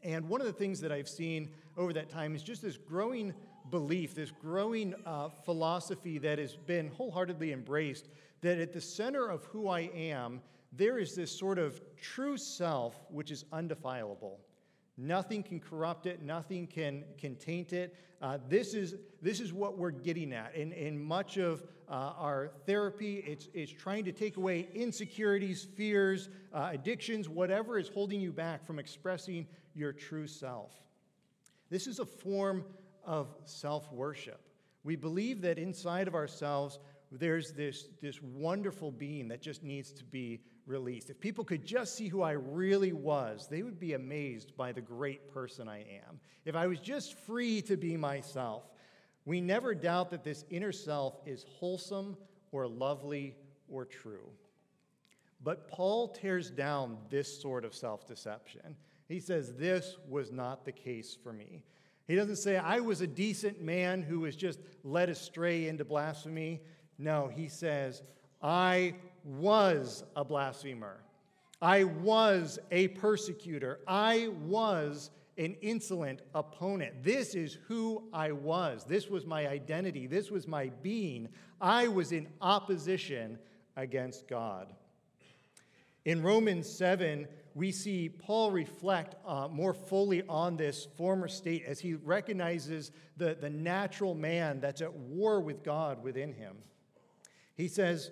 and 0.03 0.27
one 0.27 0.41
of 0.41 0.47
the 0.47 0.53
things 0.53 0.79
that 0.81 0.91
I've 0.91 1.09
seen 1.09 1.49
over 1.75 1.93
that 1.93 2.09
time 2.09 2.35
is 2.35 2.43
just 2.43 2.61
this 2.61 2.77
growing 2.77 3.33
belief, 3.69 4.15
this 4.15 4.31
growing 4.31 4.93
uh, 5.05 5.29
philosophy 5.29 6.17
that 6.19 6.39
has 6.39 6.55
been 6.55 6.87
wholeheartedly 6.89 7.51
embraced 7.51 8.07
that 8.41 8.59
at 8.59 8.73
the 8.73 8.81
center 8.81 9.27
of 9.27 9.45
who 9.45 9.67
I 9.67 9.81
am, 9.93 10.41
there 10.71 10.97
is 10.99 11.15
this 11.15 11.31
sort 11.31 11.57
of 11.57 11.81
true 11.99 12.37
self 12.37 12.95
which 13.09 13.31
is 13.31 13.45
undefilable. 13.51 14.39
Nothing 14.97 15.43
can 15.43 15.59
corrupt 15.59 16.07
it, 16.07 16.23
nothing 16.23 16.65
can, 16.65 17.03
can 17.19 17.35
taint 17.35 17.71
it. 17.71 17.95
Uh, 18.19 18.39
this, 18.49 18.73
is, 18.73 18.95
this 19.21 19.39
is 19.39 19.53
what 19.53 19.77
we're 19.77 19.91
getting 19.91 20.33
at. 20.33 20.55
In, 20.55 20.71
in 20.71 20.99
much 20.99 21.37
of 21.37 21.63
uh, 21.87 22.13
our 22.17 22.51
therapy, 22.65 23.23
it's, 23.27 23.47
it's 23.53 23.71
trying 23.71 24.05
to 24.05 24.11
take 24.11 24.37
away 24.37 24.67
insecurities, 24.73 25.63
fears, 25.63 26.29
uh, 26.51 26.69
addictions, 26.71 27.29
whatever 27.29 27.77
is 27.77 27.89
holding 27.89 28.19
you 28.19 28.31
back 28.31 28.65
from 28.65 28.79
expressing 28.79 29.45
your 29.75 29.93
true 29.93 30.25
self. 30.25 30.71
This 31.69 31.85
is 31.85 31.99
a 31.99 32.05
form 32.05 32.65
of 33.03 33.35
self 33.45 33.91
worship. 33.91 34.41
We 34.83 34.95
believe 34.95 35.41
that 35.41 35.59
inside 35.59 36.07
of 36.07 36.15
ourselves, 36.15 36.79
there's 37.11 37.51
this, 37.51 37.89
this 38.01 38.21
wonderful 38.21 38.91
being 38.91 39.27
that 39.27 39.41
just 39.41 39.63
needs 39.63 39.91
to 39.93 40.03
be 40.03 40.41
released. 40.67 41.09
If 41.09 41.19
people 41.19 41.43
could 41.43 41.65
just 41.65 41.95
see 41.95 42.07
who 42.07 42.21
I 42.21 42.31
really 42.31 42.93
was, 42.93 43.47
they 43.47 43.63
would 43.63 43.79
be 43.79 43.93
amazed 43.93 44.55
by 44.55 44.71
the 44.71 44.81
great 44.81 45.33
person 45.33 45.67
I 45.67 45.79
am. 45.79 46.19
If 46.45 46.55
I 46.55 46.67
was 46.67 46.79
just 46.79 47.17
free 47.19 47.61
to 47.63 47.77
be 47.77 47.97
myself, 47.97 48.63
we 49.25 49.41
never 49.41 49.73
doubt 49.73 50.11
that 50.11 50.23
this 50.23 50.45
inner 50.49 50.71
self 50.71 51.19
is 51.25 51.45
wholesome 51.49 52.17
or 52.51 52.67
lovely 52.67 53.35
or 53.69 53.85
true. 53.85 54.29
But 55.43 55.67
Paul 55.67 56.09
tears 56.09 56.49
down 56.49 56.97
this 57.09 57.41
sort 57.41 57.63
of 57.63 57.73
self 57.73 58.07
deception. 58.07 58.75
He 59.07 59.19
says, 59.19 59.53
This 59.53 59.97
was 60.07 60.31
not 60.31 60.65
the 60.65 60.71
case 60.71 61.17
for 61.21 61.31
me. 61.31 61.63
He 62.07 62.15
doesn't 62.15 62.37
say, 62.37 62.57
I 62.57 62.79
was 62.79 63.01
a 63.01 63.07
decent 63.07 63.61
man 63.61 64.01
who 64.01 64.21
was 64.21 64.35
just 64.35 64.59
led 64.83 65.09
astray 65.09 65.67
into 65.67 65.83
blasphemy. 65.83 66.61
No, 66.97 67.27
he 67.27 67.49
says, 67.49 68.01
I 68.41 68.95
was 69.23 70.03
a 70.15 70.23
blasphemer. 70.23 70.97
I 71.61 71.85
was 71.85 72.59
a 72.71 72.89
persecutor. 72.89 73.79
I 73.87 74.29
was 74.45 75.11
an 75.37 75.55
insolent 75.61 76.21
opponent. 76.33 77.03
This 77.03 77.35
is 77.35 77.57
who 77.67 78.03
I 78.11 78.31
was. 78.31 78.83
This 78.85 79.09
was 79.09 79.25
my 79.25 79.47
identity. 79.47 80.07
This 80.07 80.31
was 80.31 80.47
my 80.47 80.71
being. 80.81 81.29
I 81.61 81.87
was 81.87 82.11
in 82.11 82.27
opposition 82.41 83.37
against 83.75 84.27
God. 84.27 84.73
In 86.05 86.23
Romans 86.23 86.69
7, 86.69 87.27
we 87.53 87.71
see 87.71 88.07
Paul 88.07 88.51
reflect 88.51 89.15
uh, 89.25 89.47
more 89.51 89.73
fully 89.73 90.23
on 90.29 90.57
this 90.57 90.87
former 90.95 91.27
state 91.27 91.65
as 91.65 91.79
he 91.79 91.95
recognizes 91.95 92.91
the, 93.17 93.35
the 93.39 93.49
natural 93.49 94.15
man 94.15 94.59
that's 94.59 94.81
at 94.81 94.93
war 94.93 95.41
with 95.41 95.63
God 95.63 96.03
within 96.03 96.33
him. 96.33 96.55
He 97.55 97.67
says, 97.67 98.11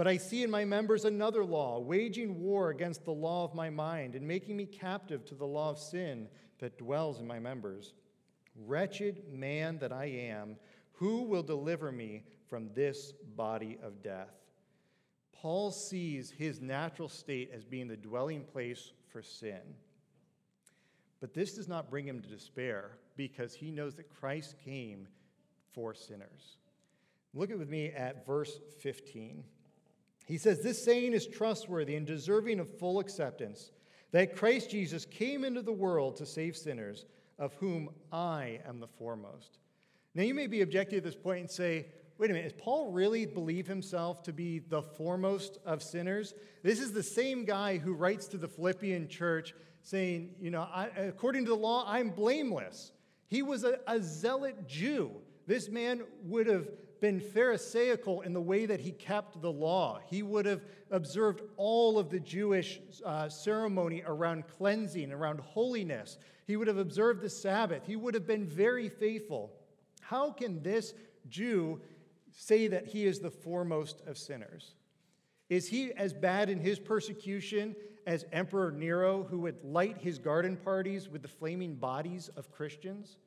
but 0.00 0.08
I 0.08 0.16
see 0.16 0.42
in 0.42 0.50
my 0.50 0.64
members 0.64 1.04
another 1.04 1.44
law, 1.44 1.78
waging 1.78 2.40
war 2.40 2.70
against 2.70 3.04
the 3.04 3.10
law 3.10 3.44
of 3.44 3.54
my 3.54 3.68
mind 3.68 4.14
and 4.14 4.26
making 4.26 4.56
me 4.56 4.64
captive 4.64 5.26
to 5.26 5.34
the 5.34 5.44
law 5.44 5.68
of 5.68 5.78
sin 5.78 6.26
that 6.58 6.78
dwells 6.78 7.20
in 7.20 7.26
my 7.26 7.38
members. 7.38 7.92
Wretched 8.56 9.30
man 9.30 9.78
that 9.80 9.92
I 9.92 10.06
am, 10.06 10.56
who 10.92 11.24
will 11.24 11.42
deliver 11.42 11.92
me 11.92 12.24
from 12.48 12.70
this 12.72 13.12
body 13.36 13.76
of 13.82 14.02
death? 14.02 14.32
Paul 15.34 15.70
sees 15.70 16.30
his 16.30 16.62
natural 16.62 17.10
state 17.10 17.50
as 17.54 17.66
being 17.66 17.86
the 17.86 17.94
dwelling 17.94 18.44
place 18.44 18.92
for 19.12 19.20
sin. 19.20 19.60
But 21.20 21.34
this 21.34 21.56
does 21.56 21.68
not 21.68 21.90
bring 21.90 22.08
him 22.08 22.22
to 22.22 22.28
despair 22.30 22.92
because 23.18 23.52
he 23.52 23.70
knows 23.70 23.96
that 23.96 24.08
Christ 24.08 24.54
came 24.64 25.08
for 25.74 25.92
sinners. 25.92 26.56
Look 27.34 27.50
at 27.50 27.58
with 27.58 27.68
me 27.68 27.88
at 27.88 28.24
verse 28.24 28.60
15. 28.80 29.44
He 30.30 30.38
says, 30.38 30.62
This 30.62 30.82
saying 30.82 31.12
is 31.12 31.26
trustworthy 31.26 31.96
and 31.96 32.06
deserving 32.06 32.60
of 32.60 32.78
full 32.78 33.00
acceptance 33.00 33.72
that 34.12 34.36
Christ 34.36 34.70
Jesus 34.70 35.04
came 35.04 35.44
into 35.44 35.60
the 35.60 35.72
world 35.72 36.16
to 36.16 36.26
save 36.26 36.56
sinners, 36.56 37.06
of 37.38 37.52
whom 37.54 37.90
I 38.12 38.60
am 38.66 38.78
the 38.78 38.86
foremost. 38.86 39.58
Now, 40.14 40.22
you 40.22 40.34
may 40.34 40.46
be 40.46 40.60
objecting 40.60 40.98
at 40.98 41.04
this 41.04 41.16
point 41.16 41.40
and 41.40 41.50
say, 41.50 41.86
wait 42.16 42.30
a 42.30 42.34
minute, 42.34 42.52
does 42.52 42.62
Paul 42.62 42.92
really 42.92 43.26
believe 43.26 43.66
himself 43.66 44.22
to 44.24 44.32
be 44.32 44.60
the 44.60 44.82
foremost 44.82 45.58
of 45.64 45.82
sinners? 45.82 46.34
This 46.62 46.80
is 46.80 46.92
the 46.92 47.02
same 47.02 47.44
guy 47.44 47.78
who 47.78 47.92
writes 47.92 48.26
to 48.28 48.36
the 48.36 48.48
Philippian 48.48 49.08
church 49.08 49.54
saying, 49.82 50.34
you 50.40 50.50
know, 50.50 50.62
I, 50.62 50.86
according 50.96 51.44
to 51.46 51.50
the 51.50 51.56
law, 51.56 51.84
I'm 51.88 52.10
blameless. 52.10 52.92
He 53.26 53.42
was 53.42 53.64
a, 53.64 53.80
a 53.88 54.00
zealot 54.00 54.68
Jew. 54.68 55.10
This 55.46 55.68
man 55.68 56.02
would 56.24 56.46
have 56.46 56.68
been 57.00 57.20
Pharisaical 57.20 58.20
in 58.22 58.32
the 58.32 58.40
way 58.40 58.66
that 58.66 58.80
he 58.80 58.92
kept 58.92 59.40
the 59.40 59.50
law. 59.50 60.00
He 60.06 60.22
would 60.22 60.46
have 60.46 60.62
observed 60.90 61.42
all 61.56 61.98
of 61.98 62.10
the 62.10 62.20
Jewish 62.20 62.80
uh, 63.04 63.28
ceremony 63.28 64.02
around 64.06 64.46
cleansing, 64.48 65.12
around 65.12 65.40
holiness. 65.40 66.18
He 66.46 66.56
would 66.56 66.68
have 66.68 66.78
observed 66.78 67.22
the 67.22 67.30
Sabbath. 67.30 67.86
He 67.86 67.96
would 67.96 68.14
have 68.14 68.26
been 68.26 68.46
very 68.46 68.88
faithful. 68.88 69.52
How 70.00 70.30
can 70.30 70.62
this 70.62 70.94
Jew 71.28 71.80
say 72.32 72.66
that 72.68 72.86
he 72.86 73.06
is 73.06 73.18
the 73.18 73.30
foremost 73.30 74.02
of 74.06 74.18
sinners? 74.18 74.74
Is 75.48 75.68
he 75.68 75.92
as 75.92 76.12
bad 76.12 76.48
in 76.48 76.60
his 76.60 76.78
persecution 76.78 77.74
as 78.06 78.24
Emperor 78.32 78.70
Nero, 78.70 79.24
who 79.24 79.40
would 79.40 79.62
light 79.64 79.98
his 79.98 80.18
garden 80.18 80.56
parties 80.56 81.08
with 81.08 81.22
the 81.22 81.28
flaming 81.28 81.74
bodies 81.74 82.30
of 82.36 82.50
Christians? 82.52 83.18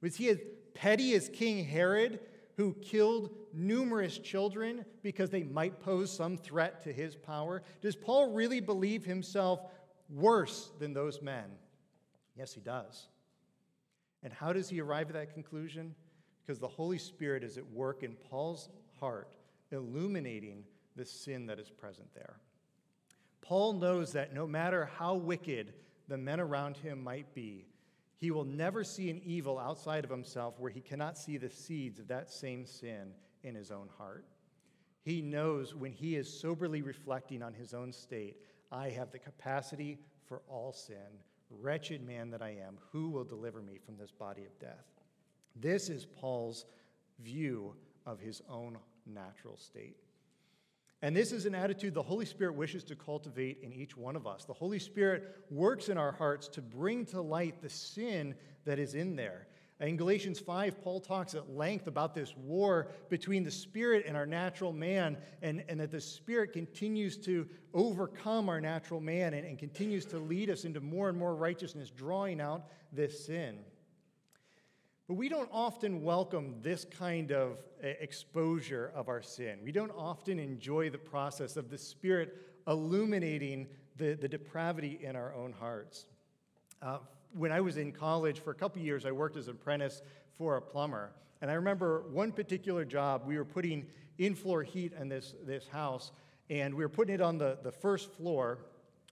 Was 0.00 0.16
he 0.16 0.28
as 0.30 0.38
petty 0.74 1.14
as 1.14 1.28
King 1.28 1.64
Herod, 1.64 2.20
who 2.56 2.74
killed 2.74 3.30
numerous 3.52 4.18
children 4.18 4.84
because 5.02 5.30
they 5.30 5.42
might 5.42 5.80
pose 5.80 6.10
some 6.10 6.36
threat 6.36 6.82
to 6.82 6.92
his 6.92 7.16
power? 7.16 7.62
Does 7.80 7.96
Paul 7.96 8.32
really 8.32 8.60
believe 8.60 9.04
himself 9.04 9.60
worse 10.08 10.70
than 10.78 10.92
those 10.92 11.22
men? 11.22 11.44
Yes, 12.36 12.52
he 12.52 12.60
does. 12.60 13.08
And 14.22 14.32
how 14.32 14.52
does 14.52 14.68
he 14.68 14.80
arrive 14.80 15.08
at 15.08 15.14
that 15.14 15.34
conclusion? 15.34 15.94
because 16.44 16.58
the 16.58 16.68
Holy 16.68 16.98
Spirit 16.98 17.44
is 17.44 17.56
at 17.56 17.70
work 17.70 18.02
in 18.02 18.14
Paul's 18.14 18.68
heart, 18.98 19.36
illuminating 19.70 20.64
the 20.96 21.04
sin 21.04 21.46
that 21.46 21.58
is 21.58 21.70
present 21.70 22.12
there. 22.14 22.36
Paul 23.40 23.74
knows 23.74 24.12
that 24.12 24.34
no 24.34 24.46
matter 24.46 24.90
how 24.98 25.14
wicked 25.14 25.72
the 26.08 26.18
men 26.18 26.40
around 26.40 26.76
him 26.76 27.02
might 27.02 27.34
be, 27.34 27.66
he 28.22 28.30
will 28.30 28.44
never 28.44 28.84
see 28.84 29.10
an 29.10 29.20
evil 29.24 29.58
outside 29.58 30.04
of 30.04 30.10
himself 30.10 30.54
where 30.60 30.70
he 30.70 30.80
cannot 30.80 31.18
see 31.18 31.38
the 31.38 31.50
seeds 31.50 31.98
of 31.98 32.06
that 32.06 32.30
same 32.30 32.64
sin 32.64 33.10
in 33.42 33.52
his 33.52 33.72
own 33.72 33.88
heart. 33.98 34.24
He 35.02 35.20
knows 35.20 35.74
when 35.74 35.90
he 35.90 36.14
is 36.14 36.32
soberly 36.32 36.82
reflecting 36.82 37.42
on 37.42 37.52
his 37.52 37.74
own 37.74 37.92
state, 37.92 38.36
I 38.70 38.90
have 38.90 39.10
the 39.10 39.18
capacity 39.18 39.98
for 40.24 40.40
all 40.48 40.72
sin. 40.72 41.18
Wretched 41.50 42.06
man 42.06 42.30
that 42.30 42.42
I 42.42 42.50
am, 42.50 42.78
who 42.92 43.08
will 43.08 43.24
deliver 43.24 43.60
me 43.60 43.80
from 43.84 43.96
this 43.96 44.12
body 44.12 44.44
of 44.44 44.56
death? 44.60 44.86
This 45.56 45.88
is 45.88 46.06
Paul's 46.06 46.66
view 47.18 47.74
of 48.06 48.20
his 48.20 48.40
own 48.48 48.78
natural 49.04 49.56
state. 49.56 49.96
And 51.02 51.16
this 51.16 51.32
is 51.32 51.46
an 51.46 51.54
attitude 51.54 51.94
the 51.94 52.02
Holy 52.02 52.24
Spirit 52.24 52.54
wishes 52.54 52.84
to 52.84 52.94
cultivate 52.94 53.58
in 53.62 53.72
each 53.72 53.96
one 53.96 54.14
of 54.14 54.24
us. 54.26 54.44
The 54.44 54.52
Holy 54.52 54.78
Spirit 54.78 55.36
works 55.50 55.88
in 55.88 55.98
our 55.98 56.12
hearts 56.12 56.46
to 56.48 56.62
bring 56.62 57.04
to 57.06 57.20
light 57.20 57.60
the 57.60 57.68
sin 57.68 58.36
that 58.64 58.78
is 58.78 58.94
in 58.94 59.16
there. 59.16 59.48
In 59.80 59.96
Galatians 59.96 60.38
5, 60.38 60.80
Paul 60.80 61.00
talks 61.00 61.34
at 61.34 61.50
length 61.50 61.88
about 61.88 62.14
this 62.14 62.36
war 62.36 62.86
between 63.08 63.42
the 63.42 63.50
Spirit 63.50 64.04
and 64.06 64.16
our 64.16 64.26
natural 64.26 64.72
man, 64.72 65.16
and, 65.42 65.64
and 65.68 65.80
that 65.80 65.90
the 65.90 66.00
Spirit 66.00 66.52
continues 66.52 67.16
to 67.18 67.48
overcome 67.74 68.48
our 68.48 68.60
natural 68.60 69.00
man 69.00 69.34
and, 69.34 69.44
and 69.44 69.58
continues 69.58 70.04
to 70.06 70.18
lead 70.18 70.50
us 70.50 70.64
into 70.64 70.80
more 70.80 71.08
and 71.08 71.18
more 71.18 71.34
righteousness, 71.34 71.90
drawing 71.90 72.40
out 72.40 72.66
this 72.92 73.26
sin. 73.26 73.58
But 75.08 75.14
we 75.14 75.28
don't 75.28 75.48
often 75.52 76.02
welcome 76.02 76.56
this 76.62 76.84
kind 76.84 77.32
of 77.32 77.58
uh, 77.82 77.88
exposure 78.00 78.92
of 78.94 79.08
our 79.08 79.20
sin. 79.20 79.58
We 79.62 79.72
don't 79.72 79.90
often 79.96 80.38
enjoy 80.38 80.90
the 80.90 80.98
process 80.98 81.56
of 81.56 81.70
the 81.70 81.78
Spirit 81.78 82.36
illuminating 82.68 83.66
the, 83.96 84.14
the 84.14 84.28
depravity 84.28 85.00
in 85.02 85.16
our 85.16 85.34
own 85.34 85.52
hearts. 85.52 86.06
Uh, 86.80 86.98
when 87.34 87.50
I 87.50 87.60
was 87.60 87.76
in 87.76 87.92
college 87.92 88.40
for 88.40 88.52
a 88.52 88.54
couple 88.54 88.80
years, 88.80 89.04
I 89.04 89.10
worked 89.10 89.36
as 89.36 89.48
an 89.48 89.54
apprentice 89.54 90.02
for 90.38 90.56
a 90.56 90.62
plumber. 90.62 91.12
And 91.40 91.50
I 91.50 91.54
remember 91.54 92.04
one 92.12 92.30
particular 92.30 92.84
job, 92.84 93.22
we 93.26 93.36
were 93.36 93.44
putting 93.44 93.86
in 94.18 94.34
floor 94.34 94.62
heat 94.62 94.92
in 95.00 95.08
this, 95.08 95.34
this 95.44 95.66
house, 95.66 96.12
and 96.48 96.72
we 96.74 96.84
were 96.84 96.88
putting 96.88 97.14
it 97.14 97.20
on 97.20 97.38
the, 97.38 97.58
the 97.64 97.72
first 97.72 98.12
floor, 98.12 98.58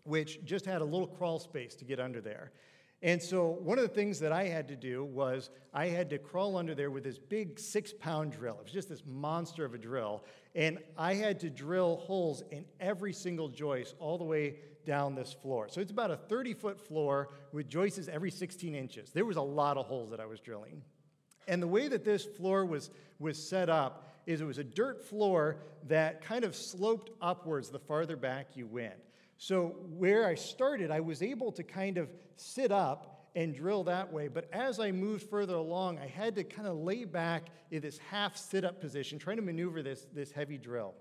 which 0.05 0.45
just 0.45 0.65
had 0.65 0.83
a 0.83 0.85
little 0.85 1.07
crawl 1.07 1.41
space 1.41 1.75
to 1.75 1.85
get 1.85 1.99
under 1.99 2.21
there. 2.21 2.53
And 3.03 3.23
so, 3.23 3.47
one 3.47 3.79
of 3.79 3.83
the 3.83 3.95
things 3.95 4.19
that 4.21 4.31
I 4.31 4.45
had 4.45 4.69
to 4.69 4.77
do 4.77 5.05
was 5.05 5.49
I 5.73 5.87
had 5.87 6.11
to 6.11 6.19
crawl 6.19 6.57
under 6.57 6.75
there 6.75 6.91
with 6.91 7.05
this 7.05 7.19
big 7.19 7.59
six 7.59 7.95
pound 7.95 8.33
drill. 8.33 8.57
It 8.59 8.65
was 8.65 8.73
just 8.73 8.91
this 8.91 9.03
monster 9.07 9.65
of 9.65 9.73
a 9.73 9.79
drill. 9.79 10.23
And 10.55 10.79
I 10.99 11.15
had 11.15 11.41
to 11.41 11.51
drill 11.51 11.97
holes 11.97 12.43
in 12.51 12.65
every 12.79 13.15
single 13.15 13.49
joist 13.49 13.95
all 14.01 14.19
the 14.19 14.25
way 14.25 14.57
down 14.85 15.15
this 15.15 15.33
floor. 15.33 15.69
So, 15.71 15.81
it's 15.81 15.93
about 15.93 16.11
a 16.11 16.17
30 16.17 16.53
foot 16.53 16.79
floor 16.79 17.31
with 17.53 17.69
joists 17.69 18.07
every 18.07 18.31
16 18.31 18.75
inches. 18.75 19.11
There 19.13 19.25
was 19.25 19.39
a 19.39 19.43
lot 19.43 19.79
of 19.79 19.87
holes 19.87 20.11
that 20.11 20.21
I 20.21 20.27
was 20.27 20.41
drilling. 20.41 20.83
And 21.49 21.63
the 21.63 21.69
way 21.69 21.89
that 21.89 22.05
this 22.05 22.25
floor 22.25 22.67
was, 22.67 22.91
was 23.19 23.43
set 23.43 23.71
up 23.71 24.09
is 24.27 24.43
it 24.43 24.45
was 24.45 24.59
a 24.59 24.65
dirt 24.65 25.03
floor 25.03 25.57
that 25.89 26.21
kind 26.23 26.45
of 26.45 26.55
sloped 26.55 27.11
upwards 27.21 27.71
the 27.71 27.79
farther 27.79 28.17
back 28.17 28.49
you 28.55 28.67
went. 28.67 28.95
So, 29.43 29.69
where 29.97 30.27
I 30.27 30.35
started, 30.35 30.91
I 30.91 31.01
was 31.01 31.23
able 31.23 31.51
to 31.53 31.63
kind 31.63 31.97
of 31.97 32.11
sit 32.37 32.71
up 32.71 33.31
and 33.35 33.55
drill 33.55 33.85
that 33.85 34.13
way. 34.13 34.29
But 34.29 34.53
as 34.53 34.79
I 34.79 34.93
moved 34.93 35.31
further 35.31 35.55
along, 35.55 35.99
I 35.99 36.09
had 36.09 36.35
to 36.35 36.45
kind 36.45 36.69
of 36.69 36.77
lay 36.77 37.07
back 37.07 37.47
in 37.71 37.81
this 37.81 37.97
half 37.97 38.37
sit 38.37 38.67
up 38.67 38.83
position, 38.83 39.19
trying 39.19 39.39
to 39.39 39.43
maneuver 39.43 39.83
this, 39.83 40.07
this 40.13 40.31
heavy 40.31 40.59
drill. 40.59 40.93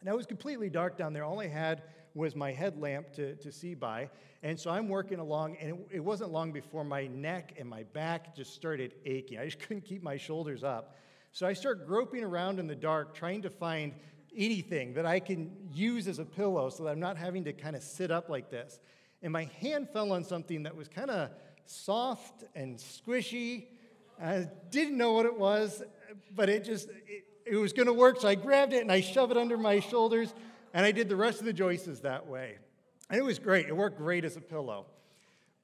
And 0.00 0.08
it 0.08 0.16
was 0.16 0.24
completely 0.24 0.70
dark 0.70 0.96
down 0.96 1.12
there. 1.12 1.24
All 1.24 1.42
I 1.42 1.46
had 1.46 1.82
was 2.14 2.34
my 2.34 2.52
headlamp 2.52 3.12
to, 3.16 3.34
to 3.36 3.52
see 3.52 3.74
by. 3.74 4.08
And 4.42 4.58
so 4.58 4.70
I'm 4.70 4.88
working 4.88 5.18
along, 5.18 5.58
and 5.60 5.72
it, 5.72 5.96
it 5.96 6.00
wasn't 6.00 6.32
long 6.32 6.52
before 6.52 6.84
my 6.84 7.06
neck 7.08 7.52
and 7.58 7.68
my 7.68 7.82
back 7.82 8.34
just 8.34 8.54
started 8.54 8.94
aching. 9.04 9.38
I 9.38 9.44
just 9.44 9.58
couldn't 9.58 9.84
keep 9.84 10.02
my 10.02 10.16
shoulders 10.16 10.64
up. 10.64 10.96
So 11.32 11.46
I 11.46 11.52
start 11.52 11.86
groping 11.86 12.24
around 12.24 12.60
in 12.60 12.66
the 12.66 12.74
dark, 12.74 13.14
trying 13.14 13.42
to 13.42 13.50
find 13.50 13.92
anything 14.36 14.94
that 14.94 15.06
I 15.06 15.20
can 15.20 15.50
use 15.72 16.08
as 16.08 16.18
a 16.18 16.24
pillow 16.24 16.68
so 16.68 16.84
that 16.84 16.90
I'm 16.90 17.00
not 17.00 17.16
having 17.16 17.44
to 17.44 17.52
kind 17.52 17.76
of 17.76 17.82
sit 17.82 18.10
up 18.10 18.28
like 18.28 18.50
this. 18.50 18.80
And 19.22 19.32
my 19.32 19.44
hand 19.60 19.88
fell 19.90 20.12
on 20.12 20.24
something 20.24 20.64
that 20.64 20.76
was 20.76 20.88
kind 20.88 21.10
of 21.10 21.30
soft 21.66 22.44
and 22.54 22.76
squishy. 22.76 23.66
I 24.22 24.48
didn't 24.70 24.96
know 24.96 25.12
what 25.12 25.26
it 25.26 25.38
was, 25.38 25.82
but 26.34 26.48
it 26.48 26.64
just, 26.64 26.88
it, 26.88 27.24
it 27.46 27.56
was 27.56 27.72
going 27.72 27.86
to 27.86 27.92
work. 27.92 28.20
So 28.20 28.28
I 28.28 28.34
grabbed 28.34 28.72
it 28.72 28.82
and 28.82 28.92
I 28.92 29.00
shoved 29.00 29.32
it 29.32 29.38
under 29.38 29.56
my 29.56 29.80
shoulders, 29.80 30.34
and 30.72 30.84
I 30.84 30.92
did 30.92 31.08
the 31.08 31.16
rest 31.16 31.40
of 31.40 31.46
the 31.46 31.52
joists 31.52 32.00
that 32.00 32.26
way. 32.26 32.58
And 33.10 33.18
it 33.18 33.24
was 33.24 33.38
great. 33.38 33.66
It 33.66 33.76
worked 33.76 33.98
great 33.98 34.24
as 34.24 34.36
a 34.36 34.40
pillow. 34.40 34.86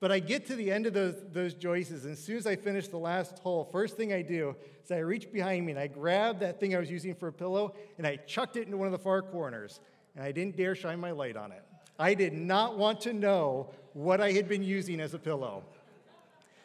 But 0.00 0.10
I 0.10 0.18
get 0.18 0.46
to 0.46 0.56
the 0.56 0.70
end 0.72 0.86
of 0.86 0.94
those, 0.94 1.16
those 1.30 1.52
joists, 1.52 1.92
and 1.92 2.12
as 2.12 2.24
soon 2.24 2.38
as 2.38 2.46
I 2.46 2.56
finish 2.56 2.88
the 2.88 2.96
last 2.96 3.38
hole, 3.40 3.68
first 3.70 3.98
thing 3.98 4.14
I 4.14 4.22
do 4.22 4.56
is 4.82 4.90
I 4.90 4.98
reach 4.98 5.30
behind 5.30 5.66
me 5.66 5.72
and 5.72 5.78
I 5.78 5.88
grab 5.88 6.40
that 6.40 6.58
thing 6.58 6.74
I 6.74 6.78
was 6.78 6.90
using 6.90 7.14
for 7.14 7.28
a 7.28 7.32
pillow 7.32 7.74
and 7.98 8.06
I 8.06 8.16
chucked 8.16 8.56
it 8.56 8.64
into 8.64 8.78
one 8.78 8.86
of 8.86 8.92
the 8.92 8.98
far 8.98 9.20
corners. 9.20 9.80
And 10.16 10.24
I 10.24 10.32
didn't 10.32 10.56
dare 10.56 10.74
shine 10.74 10.98
my 10.98 11.10
light 11.10 11.36
on 11.36 11.52
it. 11.52 11.62
I 11.98 12.14
did 12.14 12.32
not 12.32 12.78
want 12.78 13.02
to 13.02 13.12
know 13.12 13.72
what 13.92 14.22
I 14.22 14.32
had 14.32 14.48
been 14.48 14.62
using 14.62 15.00
as 15.00 15.12
a 15.12 15.18
pillow. 15.18 15.64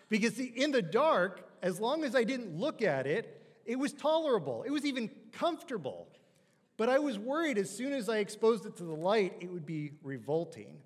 Because 0.08 0.36
see, 0.36 0.54
in 0.56 0.72
the 0.72 0.82
dark, 0.82 1.46
as 1.62 1.80
long 1.80 2.06
as 2.06 2.16
I 2.16 2.24
didn't 2.24 2.58
look 2.58 2.82
at 2.82 3.06
it, 3.06 3.42
it 3.66 3.78
was 3.78 3.92
tolerable. 3.92 4.64
It 4.64 4.72
was 4.72 4.86
even 4.86 5.10
comfortable. 5.34 6.08
But 6.78 6.88
I 6.88 7.00
was 7.00 7.20
worried 7.20 7.58
as 7.58 7.70
soon 7.70 7.92
as 7.92 8.08
I 8.08 8.20
exposed 8.20 8.66
it 8.66 8.78
to 8.78 8.84
the 8.84 8.96
light, 8.96 9.34
it 9.42 9.52
would 9.52 9.66
be 9.66 9.92
revolting. 10.04 10.78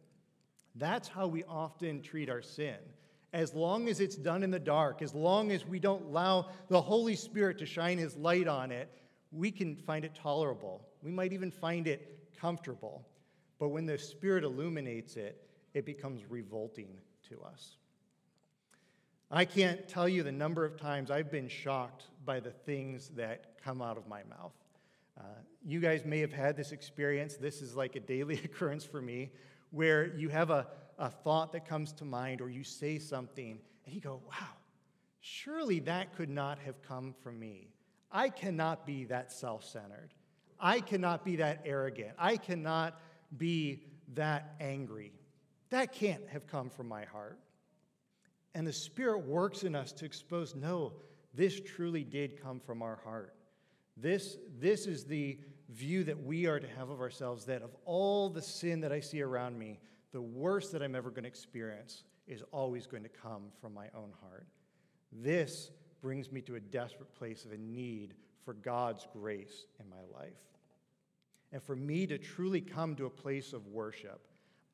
That's 0.76 1.08
how 1.08 1.28
we 1.28 1.44
often 1.44 2.02
treat 2.02 2.30
our 2.30 2.42
sin. 2.42 2.78
As 3.34 3.54
long 3.54 3.88
as 3.90 4.00
it's 4.00 4.16
done 4.16 4.44
in 4.44 4.52
the 4.52 4.60
dark, 4.60 5.02
as 5.02 5.14
long 5.14 5.52
as 5.52 5.66
we 5.66 5.80
don't 5.80 6.06
allow 6.06 6.50
the 6.68 6.82
Holy 6.82 7.16
Spirit 7.16 7.60
to 7.60 7.66
shine 7.66 7.98
His 7.98 8.16
light 8.16 8.48
on 8.48 8.72
it, 8.72 8.90
we 9.32 9.52
can 9.52 9.76
find 9.76 10.04
it 10.04 10.16
tolerable. 10.16 10.82
We 11.04 11.12
might 11.12 11.34
even 11.34 11.52
find 11.52 11.88
it 11.88 12.30
comfortable. 12.40 13.06
But 13.60 13.70
when 13.70 13.86
the 13.86 13.98
Spirit 13.98 14.44
illuminates 14.44 15.16
it, 15.16 15.48
it 15.74 15.86
becomes 15.86 16.22
revolting 16.30 16.98
to 17.30 17.42
us. 17.44 17.76
I 19.30 19.46
can't 19.46 19.88
tell 19.88 20.10
you 20.10 20.24
the 20.24 20.32
number 20.32 20.66
of 20.66 20.76
times 20.76 21.12
I've 21.12 21.30
been 21.30 21.50
shocked 21.50 22.06
by 22.26 22.40
the 22.40 22.50
things 22.50 23.10
that 23.10 23.60
come 23.64 23.80
out 23.80 23.98
of 23.98 24.08
my 24.08 24.24
mouth. 24.24 24.54
Uh, 25.20 25.24
you 25.64 25.80
guys 25.80 26.04
may 26.04 26.20
have 26.20 26.34
had 26.34 26.58
this 26.58 26.72
experience. 26.72 27.36
This 27.36 27.62
is 27.62 27.76
like 27.76 27.96
a 27.96 28.00
daily 28.00 28.36
occurrence 28.44 28.86
for 28.86 29.02
me 29.02 29.30
where 29.72 30.16
you 30.16 30.30
have 30.30 30.50
a, 30.50 30.68
a 30.98 31.10
thought 31.10 31.52
that 31.54 31.68
comes 31.68 31.92
to 31.94 32.06
mind 32.06 32.42
or 32.42 32.50
you 32.50 32.64
say 32.64 33.00
something 33.00 33.60
and 33.86 33.96
you 33.96 34.02
go, 34.02 34.22
wow, 34.28 34.48
surely 35.20 35.80
that 35.80 36.16
could 36.16 36.30
not 36.30 36.60
have 36.60 36.82
come 36.82 37.14
from 37.22 37.40
me. 37.40 37.70
I 38.12 38.30
cannot 38.30 38.86
be 38.86 39.06
that 39.06 39.32
self 39.32 39.64
centered. 39.64 40.14
I 40.60 40.82
cannot 40.82 41.24
be 41.24 41.38
that 41.38 41.62
arrogant. 41.66 42.12
I 42.18 42.38
cannot 42.38 43.00
be 43.38 43.84
that 44.14 44.56
angry. 44.60 45.14
That 45.70 45.94
can't 45.94 46.28
have 46.30 46.48
come 46.48 46.70
from 46.70 46.88
my 46.88 47.06
heart. 47.06 47.40
And 48.56 48.66
the 48.66 48.74
Spirit 48.74 49.20
works 49.20 49.64
in 49.64 49.76
us 49.76 49.92
to 49.94 50.06
expose 50.06 50.56
no, 50.56 50.94
this 51.34 51.62
truly 51.62 52.04
did 52.04 52.42
come 52.42 52.60
from 52.60 52.82
our 52.82 53.00
heart. 53.04 53.36
This, 53.96 54.38
this 54.60 54.88
is 54.88 55.06
the 55.06 55.38
view 55.70 56.04
that 56.04 56.24
we 56.24 56.48
are 56.48 56.60
to 56.60 56.68
have 56.68 56.90
of 56.90 57.00
ourselves 57.00 57.46
that 57.46 57.62
of 57.62 57.76
all 57.86 58.30
the 58.30 58.42
sin 58.42 58.82
that 58.82 58.92
I 58.92 59.00
see 59.00 59.22
around 59.22 59.58
me, 59.58 59.80
the 60.12 60.22
worst 60.22 60.72
that 60.72 60.82
I'm 60.82 60.96
ever 60.96 61.10
going 61.12 61.24
to 61.24 61.30
experience 61.30 62.04
is 62.28 62.44
always 62.52 62.88
going 62.88 63.04
to 63.04 63.10
come 63.10 63.44
from 63.62 63.74
my 63.74 63.88
own 63.96 64.12
heart. 64.22 64.48
This 65.12 65.72
brings 66.02 66.32
me 66.32 66.42
to 66.42 66.56
a 66.56 66.60
desperate 66.60 67.14
place 67.14 67.46
of 67.46 67.52
a 67.52 67.58
need 67.58 68.16
for 68.44 68.54
God's 68.54 69.08
grace 69.14 69.66
in 69.80 69.90
my 69.90 70.02
life. 70.20 70.40
And 71.52 71.62
for 71.62 71.76
me 71.76 72.08
to 72.08 72.18
truly 72.18 72.62
come 72.62 72.96
to 72.96 73.06
a 73.06 73.10
place 73.10 73.54
of 73.54 73.68
worship, 73.68 74.22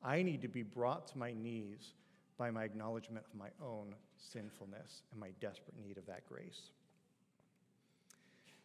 I 0.02 0.22
need 0.22 0.42
to 0.42 0.48
be 0.48 0.62
brought 0.62 1.08
to 1.08 1.18
my 1.18 1.32
knees 1.32 1.94
by 2.38 2.50
my 2.50 2.64
acknowledgement 2.64 3.24
of 3.26 3.38
my 3.38 3.48
own 3.62 3.94
sinfulness 4.16 5.02
and 5.10 5.20
my 5.20 5.30
desperate 5.40 5.76
need 5.82 5.98
of 5.98 6.06
that 6.06 6.26
grace. 6.26 6.70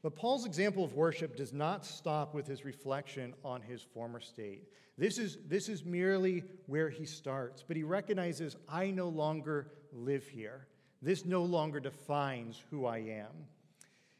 But 0.03 0.15
Paul's 0.15 0.45
example 0.45 0.83
of 0.83 0.95
worship 0.95 1.35
does 1.35 1.53
not 1.53 1.85
stop 1.85 2.33
with 2.33 2.47
his 2.47 2.65
reflection 2.65 3.35
on 3.45 3.61
his 3.61 3.81
former 3.81 4.19
state. 4.19 4.67
This 4.97 5.17
is, 5.17 5.37
this 5.47 5.69
is 5.69 5.85
merely 5.85 6.43
where 6.65 6.89
he 6.89 7.05
starts, 7.05 7.63
but 7.67 7.77
he 7.77 7.83
recognizes, 7.83 8.55
I 8.67 8.91
no 8.91 9.09
longer 9.09 9.71
live 9.93 10.27
here. 10.27 10.67
This 11.01 11.25
no 11.25 11.43
longer 11.43 11.79
defines 11.79 12.61
who 12.69 12.85
I 12.85 12.97
am. 12.99 13.31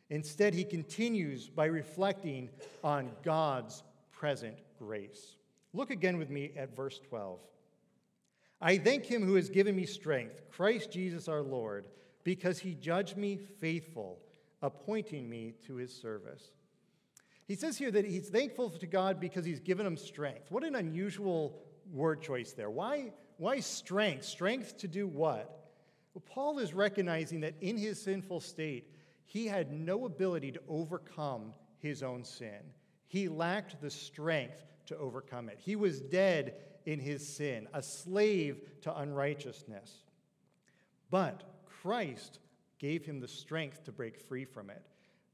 Instead, 0.09 0.53
he 0.53 0.63
continues 0.63 1.47
by 1.47 1.65
reflecting 1.65 2.49
on 2.83 3.11
God's 3.23 3.83
present 4.11 4.57
grace. 4.77 5.35
Look 5.73 5.89
again 5.89 6.17
with 6.17 6.29
me 6.29 6.51
at 6.55 6.75
verse 6.75 6.99
12. 7.09 7.39
I 8.61 8.77
thank 8.77 9.05
him 9.05 9.25
who 9.25 9.35
has 9.35 9.49
given 9.49 9.75
me 9.75 9.85
strength, 9.85 10.41
Christ 10.51 10.91
Jesus 10.91 11.27
our 11.27 11.41
Lord, 11.41 11.85
because 12.23 12.59
he 12.59 12.75
judged 12.75 13.17
me 13.17 13.37
faithful 13.37 14.19
appointing 14.61 15.29
me 15.29 15.53
to 15.67 15.75
his 15.75 15.93
service. 15.93 16.51
He 17.47 17.55
says 17.55 17.77
here 17.77 17.91
that 17.91 18.05
he's 18.05 18.29
thankful 18.29 18.69
to 18.69 18.87
God 18.87 19.19
because 19.19 19.43
he's 19.43 19.59
given 19.59 19.85
him 19.85 19.97
strength. 19.97 20.51
What 20.51 20.63
an 20.63 20.75
unusual 20.75 21.59
word 21.91 22.21
choice 22.21 22.53
there. 22.53 22.69
Why, 22.69 23.11
why 23.37 23.59
strength? 23.59 24.25
Strength 24.25 24.77
to 24.77 24.87
do 24.87 25.07
what? 25.07 25.69
Well, 26.13 26.23
Paul 26.25 26.59
is 26.59 26.73
recognizing 26.73 27.41
that 27.41 27.55
in 27.61 27.77
his 27.77 28.01
sinful 28.01 28.41
state, 28.41 28.87
he 29.25 29.47
had 29.47 29.71
no 29.71 30.05
ability 30.05 30.51
to 30.53 30.61
overcome 30.67 31.53
his 31.79 32.03
own 32.03 32.23
sin. 32.23 32.59
He 33.07 33.27
lacked 33.27 33.81
the 33.81 33.89
strength 33.89 34.63
to 34.87 34.97
overcome 34.97 35.49
it. 35.49 35.57
He 35.59 35.75
was 35.75 36.01
dead 36.01 36.55
in 36.85 36.99
his 36.99 37.27
sin, 37.27 37.67
a 37.73 37.81
slave 37.81 38.61
to 38.81 38.97
unrighteousness. 38.97 40.03
But 41.09 41.43
Christ 41.81 42.39
gave 42.81 43.05
him 43.05 43.19
the 43.19 43.27
strength 43.27 43.83
to 43.83 43.91
break 43.91 44.17
free 44.17 44.43
from 44.43 44.71
it. 44.71 44.81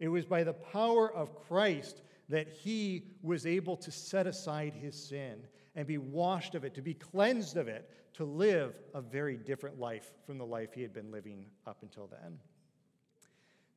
It 0.01 0.09
was 0.09 0.25
by 0.25 0.43
the 0.43 0.53
power 0.53 1.11
of 1.11 1.33
Christ 1.47 2.01
that 2.27 2.49
he 2.49 3.05
was 3.21 3.45
able 3.45 3.77
to 3.77 3.89
set 3.89 4.27
aside 4.27 4.73
his 4.73 5.01
sin 5.01 5.39
and 5.73 5.87
be 5.87 5.97
washed 5.97 6.55
of 6.55 6.65
it, 6.65 6.75
to 6.75 6.81
be 6.81 6.93
cleansed 6.93 7.55
of 7.55 7.69
it, 7.69 7.89
to 8.15 8.25
live 8.25 8.75
a 8.93 8.99
very 9.01 9.37
different 9.37 9.79
life 9.79 10.11
from 10.25 10.37
the 10.37 10.45
life 10.45 10.73
he 10.73 10.81
had 10.81 10.93
been 10.93 11.09
living 11.09 11.45
up 11.65 11.77
until 11.83 12.07
then. 12.07 12.37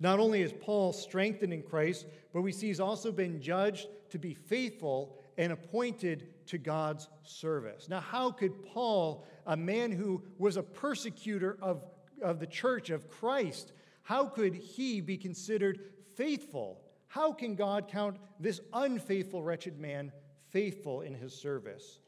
Not 0.00 0.18
only 0.18 0.42
is 0.42 0.52
Paul 0.52 0.92
strengthened 0.92 1.52
in 1.52 1.62
Christ, 1.62 2.06
but 2.32 2.40
we 2.40 2.52
see 2.52 2.68
he's 2.68 2.80
also 2.80 3.12
been 3.12 3.40
judged 3.40 3.86
to 4.08 4.18
be 4.18 4.34
faithful 4.34 5.16
and 5.36 5.52
appointed 5.52 6.46
to 6.46 6.58
God's 6.58 7.08
service. 7.22 7.88
Now, 7.88 8.00
how 8.00 8.32
could 8.32 8.64
Paul, 8.64 9.24
a 9.46 9.56
man 9.56 9.92
who 9.92 10.22
was 10.38 10.56
a 10.56 10.62
persecutor 10.62 11.56
of 11.62 11.84
of 12.22 12.40
the 12.40 12.46
church 12.46 12.90
of 12.90 13.08
Christ, 13.08 13.72
how 14.02 14.26
could 14.26 14.54
he 14.54 15.00
be 15.00 15.16
considered 15.16 15.80
faithful? 16.16 16.80
How 17.08 17.32
can 17.32 17.54
God 17.54 17.88
count 17.88 18.16
this 18.38 18.60
unfaithful, 18.72 19.42
wretched 19.42 19.78
man 19.78 20.12
faithful 20.50 21.02
in 21.02 21.14
his 21.14 21.34
service? 21.34 22.00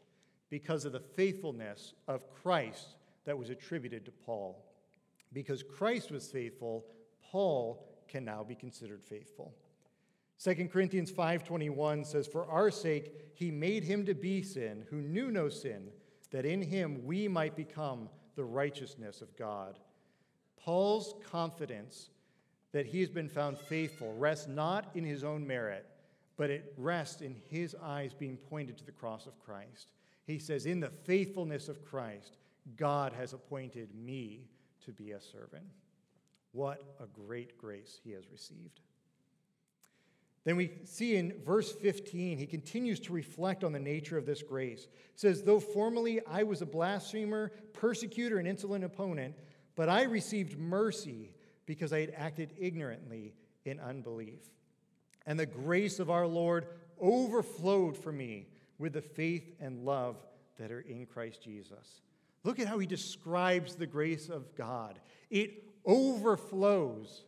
Because 0.50 0.84
of 0.84 0.92
the 0.92 1.00
faithfulness 1.00 1.94
of 2.08 2.30
Christ 2.30 2.96
that 3.24 3.38
was 3.38 3.50
attributed 3.50 4.04
to 4.04 4.10
Paul. 4.10 4.64
Because 5.32 5.62
Christ 5.62 6.10
was 6.10 6.30
faithful, 6.30 6.84
Paul 7.30 7.88
can 8.08 8.24
now 8.24 8.44
be 8.44 8.54
considered 8.54 9.02
faithful. 9.02 9.54
2 10.38 10.68
Corinthians 10.70 11.10
5:21 11.10 12.04
says 12.04 12.26
for 12.26 12.46
our 12.46 12.70
sake 12.70 13.30
he 13.34 13.50
made 13.50 13.84
him 13.84 14.04
to 14.04 14.14
be 14.14 14.42
sin 14.42 14.84
who 14.90 15.00
knew 15.00 15.30
no 15.30 15.48
sin 15.48 15.90
that 16.30 16.44
in 16.44 16.60
him 16.60 17.04
we 17.04 17.28
might 17.28 17.54
become 17.54 18.08
the 18.34 18.44
righteousness 18.44 19.22
of 19.22 19.36
God. 19.36 19.78
Paul's 20.64 21.14
confidence 21.30 22.10
that 22.72 22.86
he 22.86 23.00
has 23.00 23.10
been 23.10 23.28
found 23.28 23.58
faithful 23.58 24.14
rests 24.14 24.46
not 24.46 24.90
in 24.94 25.04
his 25.04 25.24
own 25.24 25.46
merit, 25.46 25.86
but 26.36 26.50
it 26.50 26.72
rests 26.76 27.20
in 27.20 27.36
his 27.50 27.76
eyes 27.82 28.14
being 28.14 28.36
pointed 28.36 28.78
to 28.78 28.86
the 28.86 28.92
cross 28.92 29.26
of 29.26 29.38
Christ. 29.38 29.88
He 30.26 30.38
says, 30.38 30.66
In 30.66 30.80
the 30.80 30.90
faithfulness 31.04 31.68
of 31.68 31.84
Christ, 31.84 32.38
God 32.76 33.12
has 33.12 33.32
appointed 33.32 33.94
me 33.94 34.46
to 34.84 34.92
be 34.92 35.12
a 35.12 35.20
servant. 35.20 35.64
What 36.52 36.82
a 37.00 37.06
great 37.06 37.58
grace 37.58 38.00
he 38.02 38.12
has 38.12 38.30
received. 38.30 38.80
Then 40.44 40.56
we 40.56 40.72
see 40.84 41.16
in 41.16 41.34
verse 41.44 41.70
15, 41.70 42.36
he 42.36 42.46
continues 42.46 42.98
to 43.00 43.12
reflect 43.12 43.62
on 43.62 43.72
the 43.72 43.78
nature 43.78 44.18
of 44.18 44.26
this 44.26 44.42
grace. 44.42 44.88
Says, 45.14 45.42
Though 45.42 45.60
formerly 45.60 46.20
I 46.26 46.42
was 46.42 46.62
a 46.62 46.66
blasphemer, 46.66 47.52
persecutor, 47.72 48.38
and 48.38 48.48
insolent 48.48 48.82
opponent, 48.82 49.36
but 49.76 49.88
I 49.88 50.04
received 50.04 50.58
mercy 50.58 51.34
because 51.66 51.92
I 51.92 52.00
had 52.00 52.12
acted 52.16 52.52
ignorantly 52.58 53.34
in 53.64 53.80
unbelief. 53.80 54.40
And 55.26 55.38
the 55.38 55.46
grace 55.46 55.98
of 55.98 56.10
our 56.10 56.26
Lord 56.26 56.66
overflowed 57.00 57.96
for 57.96 58.12
me 58.12 58.48
with 58.78 58.94
the 58.94 59.02
faith 59.02 59.54
and 59.60 59.84
love 59.84 60.16
that 60.58 60.72
are 60.72 60.80
in 60.80 61.06
Christ 61.06 61.42
Jesus. 61.42 62.02
Look 62.44 62.58
at 62.58 62.66
how 62.66 62.78
he 62.78 62.86
describes 62.86 63.74
the 63.74 63.86
grace 63.86 64.28
of 64.28 64.54
God. 64.56 64.98
It 65.30 65.64
overflows. 65.84 67.24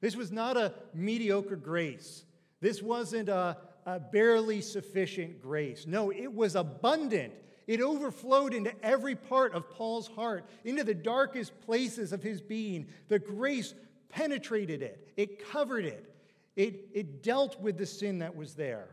This 0.00 0.16
was 0.16 0.32
not 0.32 0.56
a 0.56 0.74
mediocre 0.92 1.56
grace. 1.56 2.24
This 2.60 2.82
wasn't 2.82 3.28
a, 3.28 3.56
a 3.84 4.00
barely 4.00 4.60
sufficient 4.60 5.40
grace. 5.40 5.86
No, 5.86 6.10
it 6.10 6.32
was 6.32 6.56
abundant. 6.56 7.32
It 7.66 7.80
overflowed 7.80 8.54
into 8.54 8.72
every 8.84 9.16
part 9.16 9.54
of 9.54 9.70
Paul's 9.70 10.06
heart, 10.08 10.44
into 10.64 10.84
the 10.84 10.94
darkest 10.94 11.60
places 11.62 12.12
of 12.12 12.22
his 12.22 12.40
being. 12.40 12.86
The 13.08 13.18
grace 13.18 13.74
penetrated 14.08 14.82
it, 14.82 15.12
it 15.16 15.50
covered 15.50 15.84
it, 15.84 16.14
it, 16.54 16.88
it 16.94 17.22
dealt 17.22 17.60
with 17.60 17.76
the 17.76 17.86
sin 17.86 18.20
that 18.20 18.34
was 18.34 18.54
there. 18.54 18.88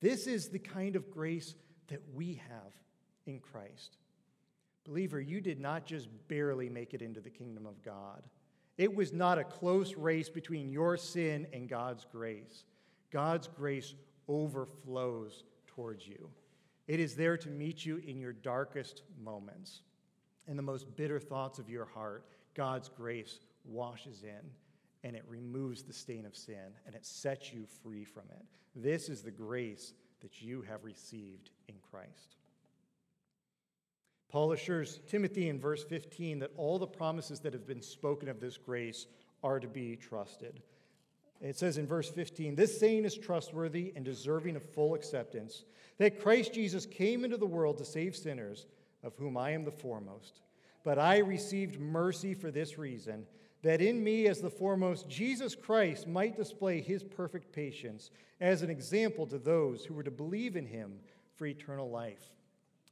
This 0.00 0.26
is 0.26 0.48
the 0.48 0.58
kind 0.58 0.94
of 0.94 1.10
grace 1.10 1.54
that 1.88 2.02
we 2.14 2.34
have 2.48 2.72
in 3.26 3.40
Christ. 3.40 3.96
Believer, 4.84 5.20
you 5.20 5.40
did 5.40 5.58
not 5.58 5.84
just 5.84 6.08
barely 6.28 6.68
make 6.68 6.94
it 6.94 7.02
into 7.02 7.20
the 7.20 7.30
kingdom 7.30 7.66
of 7.66 7.82
God. 7.82 8.22
It 8.78 8.94
was 8.94 9.12
not 9.12 9.38
a 9.38 9.44
close 9.44 9.94
race 9.94 10.28
between 10.28 10.68
your 10.68 10.96
sin 10.96 11.46
and 11.52 11.68
God's 11.68 12.06
grace. 12.12 12.64
God's 13.10 13.48
grace 13.48 13.94
overflows 14.28 15.44
towards 15.66 16.06
you. 16.06 16.28
It 16.86 17.00
is 17.00 17.14
there 17.14 17.36
to 17.38 17.48
meet 17.48 17.84
you 17.84 17.98
in 17.98 18.20
your 18.20 18.32
darkest 18.32 19.02
moments. 19.22 19.82
In 20.46 20.56
the 20.56 20.62
most 20.62 20.94
bitter 20.96 21.18
thoughts 21.18 21.58
of 21.58 21.68
your 21.68 21.86
heart, 21.86 22.24
God's 22.54 22.88
grace 22.88 23.40
washes 23.64 24.22
in 24.22 24.50
and 25.02 25.16
it 25.16 25.24
removes 25.28 25.82
the 25.82 25.92
stain 25.92 26.24
of 26.24 26.36
sin 26.36 26.72
and 26.86 26.94
it 26.94 27.04
sets 27.04 27.52
you 27.52 27.66
free 27.82 28.04
from 28.04 28.24
it. 28.30 28.44
This 28.74 29.08
is 29.08 29.22
the 29.22 29.30
grace 29.30 29.94
that 30.20 30.40
you 30.40 30.62
have 30.62 30.84
received 30.84 31.50
in 31.68 31.74
Christ. 31.90 32.36
Paul 34.28 34.52
assures 34.52 35.00
Timothy 35.06 35.48
in 35.48 35.58
verse 35.58 35.84
15 35.84 36.40
that 36.40 36.50
all 36.56 36.78
the 36.78 36.86
promises 36.86 37.40
that 37.40 37.52
have 37.52 37.66
been 37.66 37.82
spoken 37.82 38.28
of 38.28 38.40
this 38.40 38.56
grace 38.56 39.06
are 39.42 39.60
to 39.60 39.68
be 39.68 39.96
trusted. 39.96 40.62
It 41.40 41.56
says 41.58 41.78
in 41.78 41.86
verse 41.86 42.08
15, 42.08 42.54
This 42.54 42.78
saying 42.78 43.04
is 43.04 43.16
trustworthy 43.16 43.92
and 43.94 44.04
deserving 44.04 44.56
of 44.56 44.62
full 44.62 44.94
acceptance 44.94 45.64
that 45.98 46.20
Christ 46.20 46.52
Jesus 46.52 46.86
came 46.86 47.24
into 47.24 47.36
the 47.36 47.46
world 47.46 47.78
to 47.78 47.84
save 47.84 48.16
sinners, 48.16 48.66
of 49.02 49.14
whom 49.16 49.36
I 49.36 49.50
am 49.50 49.64
the 49.64 49.70
foremost. 49.70 50.40
But 50.84 50.98
I 50.98 51.18
received 51.18 51.80
mercy 51.80 52.34
for 52.34 52.50
this 52.50 52.78
reason, 52.78 53.26
that 53.62 53.80
in 53.80 54.02
me, 54.02 54.28
as 54.28 54.40
the 54.40 54.50
foremost, 54.50 55.08
Jesus 55.08 55.54
Christ 55.54 56.06
might 56.06 56.36
display 56.36 56.80
his 56.80 57.02
perfect 57.02 57.52
patience 57.52 58.10
as 58.40 58.62
an 58.62 58.70
example 58.70 59.26
to 59.26 59.38
those 59.38 59.84
who 59.84 59.94
were 59.94 60.02
to 60.02 60.10
believe 60.10 60.56
in 60.56 60.66
him 60.66 61.00
for 61.34 61.46
eternal 61.46 61.90
life. 61.90 62.32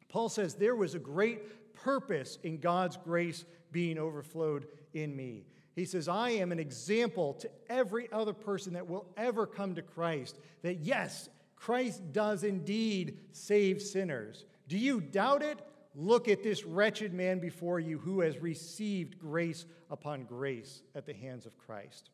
Paul 0.09 0.29
says 0.29 0.55
there 0.55 0.77
was 0.77 0.95
a 0.95 0.99
great 0.99 1.75
purpose 1.75 2.39
in 2.43 2.59
God's 2.59 2.97
grace 2.97 3.45
being 3.73 3.99
overflowed 3.99 4.67
in 4.93 5.15
me. 5.15 5.45
He 5.75 5.85
says, 5.85 6.09
I 6.09 6.31
am 6.31 6.53
an 6.53 6.61
example 6.61 7.35
to 7.35 7.51
every 7.69 8.11
other 8.13 8.33
person 8.33 8.75
that 8.75 8.89
will 8.89 9.07
ever 9.17 9.47
come 9.47 9.75
to 9.75 9.83
Christ 9.83 10.39
that 10.63 10.81
yes, 10.81 11.29
Christ 11.57 12.13
does 12.13 12.45
indeed 12.45 13.19
save 13.33 13.83
sinners. 13.83 14.45
Do 14.69 14.79
you 14.79 15.01
doubt 15.01 15.43
it? 15.43 15.59
Look 15.97 16.29
at 16.29 16.43
this 16.43 16.65
wretched 16.65 17.13
man 17.13 17.39
before 17.39 17.81
you 17.81 17.99
who 17.99 18.21
has 18.21 18.39
received 18.39 19.19
grace 19.19 19.65
upon 19.91 20.25
grace 20.25 20.83
at 20.95 21.07
the 21.07 21.15
hands 21.15 21.47
of 21.47 21.57
Christ. 21.59 22.11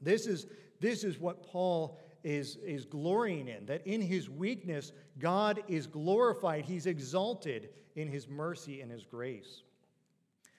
This 0.00 0.26
is, 0.26 0.46
this 0.80 1.04
is 1.04 1.18
what 1.18 1.42
Paul 1.42 1.98
is, 2.24 2.56
is 2.56 2.84
glorying 2.84 3.48
in, 3.48 3.66
that 3.66 3.86
in 3.86 4.00
his 4.00 4.28
weakness, 4.28 4.92
God 5.18 5.62
is 5.68 5.86
glorified. 5.86 6.64
He's 6.64 6.86
exalted 6.86 7.70
in 7.96 8.08
his 8.08 8.28
mercy 8.28 8.80
and 8.80 8.90
his 8.90 9.04
grace. 9.04 9.62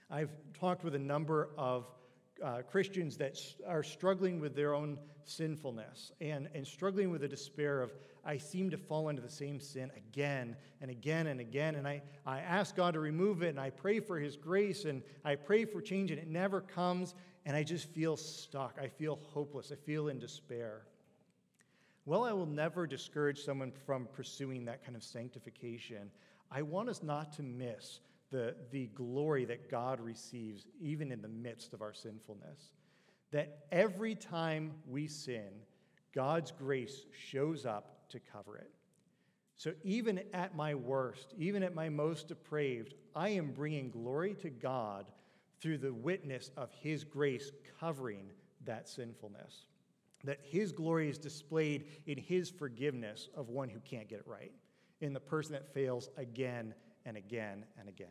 I've 0.10 0.32
talked 0.60 0.84
with 0.84 0.96
a 0.96 1.00
number 1.00 1.50
of 1.58 1.88
uh, 2.44 2.62
Christians 2.70 3.18
that 3.18 3.38
are 3.68 3.84
struggling 3.84 4.40
with 4.40 4.56
their 4.56 4.74
own 4.74 4.98
sinfulness 5.24 6.12
and, 6.22 6.50
and 6.54 6.66
struggling 6.66 7.12
with 7.12 7.22
the 7.22 7.28
despair 7.28 7.82
of, 7.82 7.92
I 8.26 8.38
seem 8.38 8.70
to 8.72 8.78
fall 8.78 9.10
into 9.10 9.22
the 9.22 9.30
same 9.30 9.60
sin 9.60 9.92
again 9.96 10.56
and 10.82 10.92
again 10.92 11.28
and 11.28 11.40
again. 11.40 11.76
And 11.76 11.88
I, 11.88 12.02
I 12.26 12.40
ask 12.40 12.76
God 12.76 12.94
to 12.94 13.00
remove 13.00 13.42
it 13.42 13.50
and 13.50 13.60
I 13.60 13.70
pray 13.70 14.00
for 14.00 14.20
His 14.20 14.38
grace 14.38 14.86
and 14.86 15.02
I 15.24 15.36
pray 15.36 15.66
for 15.66 15.82
change 15.82 16.12
and 16.12 16.20
it 16.20 16.28
never 16.28 16.62
comes. 16.62 17.16
And 17.46 17.56
I 17.56 17.64
just 17.64 17.88
feel 17.90 18.18
stuck. 18.18 18.78
I 18.80 18.88
feel 18.88 19.20
hopeless. 19.34 19.72
I 19.72 19.76
feel 19.76 20.10
in 20.10 20.20
despair. 20.20 20.84
Well, 22.06 22.24
I 22.24 22.34
will 22.34 22.46
never 22.46 22.86
discourage 22.86 23.44
someone 23.44 23.72
from 23.86 24.08
pursuing 24.14 24.66
that 24.66 24.84
kind 24.84 24.96
of 24.96 25.04
sanctification. 25.04 26.12
I 26.52 26.62
want 26.62 26.90
us 26.90 27.02
not 27.02 27.34
to 27.34 27.44
miss 27.44 28.00
the, 28.32 28.56
the 28.72 28.88
glory 28.88 29.46
that 29.46 29.70
God 29.70 30.00
receives, 30.00 30.66
even 30.80 31.12
in 31.12 31.22
the 31.22 31.28
midst 31.28 31.74
of 31.74 31.82
our 31.82 31.94
sinfulness. 31.94 32.72
That 33.32 33.66
every 33.72 34.16
time 34.16 34.74
we 34.88 35.08
sin, 35.08 35.50
God's 36.14 36.52
grace 36.52 37.06
shows 37.12 37.66
up 37.66 38.10
to 38.10 38.20
cover 38.20 38.58
it. 38.58 38.72
So 39.58 39.74
even 39.84 40.22
at 40.34 40.56
my 40.56 40.74
worst, 40.76 41.34
even 41.38 41.62
at 41.62 41.76
my 41.76 41.90
most 41.90 42.28
depraved, 42.28 42.96
I 43.16 43.30
am 43.30 43.52
bringing 43.52 43.92
glory 43.92 44.34
to 44.42 44.50
God 44.50 45.06
through 45.62 45.78
the 45.78 45.94
witness 45.94 46.50
of 46.58 46.72
His 46.72 47.04
grace 47.04 47.52
covering 47.80 48.32
that 48.66 48.90
sinfulness 48.90 49.66
that 50.24 50.40
his 50.44 50.72
glory 50.72 51.10
is 51.10 51.18
displayed 51.18 51.86
in 52.06 52.18
his 52.18 52.50
forgiveness 52.50 53.30
of 53.36 53.50
one 53.50 53.70
who 53.70 53.80
can't 53.80 54.08
get 54.08 54.20
it 54.20 54.28
right, 54.28 54.52
in 55.02 55.14
the 55.14 55.20
person 55.20 55.54
that 55.54 55.74
fails 55.74 56.10
again 56.18 56.74
and 57.06 57.18
again 57.18 57.66
and 57.80 57.90
again. 57.90 58.08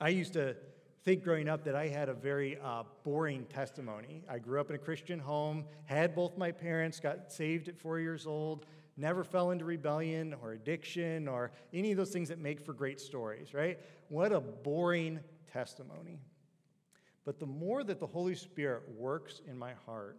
I 0.00 0.08
used 0.08 0.32
to 0.34 0.56
think 1.04 1.24
growing 1.24 1.48
up 1.48 1.64
that 1.64 1.74
I 1.74 1.88
had 1.88 2.08
a 2.08 2.14
very 2.14 2.58
uh, 2.62 2.84
boring 3.04 3.46
testimony. 3.46 4.22
I 4.28 4.38
grew 4.38 4.60
up 4.60 4.68
in 4.68 4.76
a 4.76 4.78
Christian 4.78 5.18
home, 5.18 5.64
had 5.86 6.14
both 6.14 6.36
my 6.36 6.52
parents, 6.52 7.00
got 7.00 7.32
saved 7.32 7.68
at 7.68 7.78
four 7.78 7.98
years 7.98 8.26
old, 8.26 8.66
never 8.96 9.24
fell 9.24 9.50
into 9.50 9.64
rebellion 9.64 10.34
or 10.42 10.52
addiction 10.52 11.26
or 11.26 11.52
any 11.72 11.90
of 11.90 11.96
those 11.96 12.10
things 12.10 12.28
that 12.28 12.38
make 12.38 12.64
for 12.64 12.72
great 12.72 13.00
stories, 13.00 13.54
right? 13.54 13.78
What 14.08 14.32
a 14.32 14.40
boring 14.40 15.20
testimony. 15.50 16.20
But 17.24 17.38
the 17.38 17.46
more 17.46 17.82
that 17.84 17.98
the 17.98 18.06
Holy 18.06 18.34
Spirit 18.34 18.82
works 18.96 19.40
in 19.46 19.58
my 19.58 19.72
heart, 19.86 20.18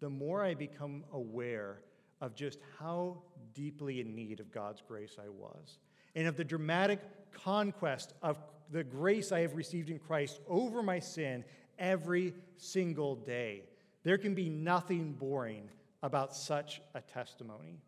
the 0.00 0.10
more 0.10 0.42
I 0.42 0.54
become 0.54 1.04
aware 1.12 1.80
of 2.20 2.34
just 2.34 2.58
how 2.78 3.22
deeply 3.54 4.00
in 4.00 4.14
need 4.14 4.40
of 4.40 4.50
God's 4.50 4.82
grace 4.86 5.16
I 5.18 5.28
was, 5.28 5.78
and 6.16 6.26
of 6.26 6.36
the 6.36 6.44
dramatic 6.44 6.98
conquest 7.30 8.14
of 8.22 8.38
the 8.72 8.82
grace 8.82 9.30
I 9.30 9.40
have 9.40 9.54
received 9.54 9.90
in 9.90 9.98
Christ 9.98 10.40
over 10.48 10.82
my 10.82 10.98
sin 10.98 11.44
every 11.78 12.34
single 12.56 13.14
day. 13.14 13.62
There 14.02 14.18
can 14.18 14.34
be 14.34 14.48
nothing 14.48 15.12
boring 15.12 15.68
about 16.02 16.34
such 16.34 16.80
a 16.94 17.02
testimony. 17.02 17.78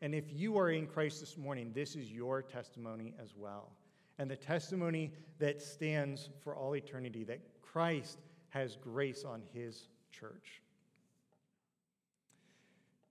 And 0.00 0.14
if 0.14 0.24
you 0.32 0.58
are 0.58 0.70
in 0.70 0.86
Christ 0.86 1.20
this 1.20 1.36
morning, 1.36 1.72
this 1.74 1.94
is 1.94 2.10
your 2.10 2.42
testimony 2.42 3.14
as 3.22 3.34
well. 3.36 3.70
And 4.18 4.30
the 4.30 4.36
testimony 4.36 5.12
that 5.38 5.60
stands 5.60 6.30
for 6.42 6.56
all 6.56 6.74
eternity 6.74 7.22
that 7.24 7.40
Christ 7.60 8.18
has 8.48 8.76
grace 8.76 9.24
on 9.24 9.42
his 9.52 9.88
church. 10.10 10.62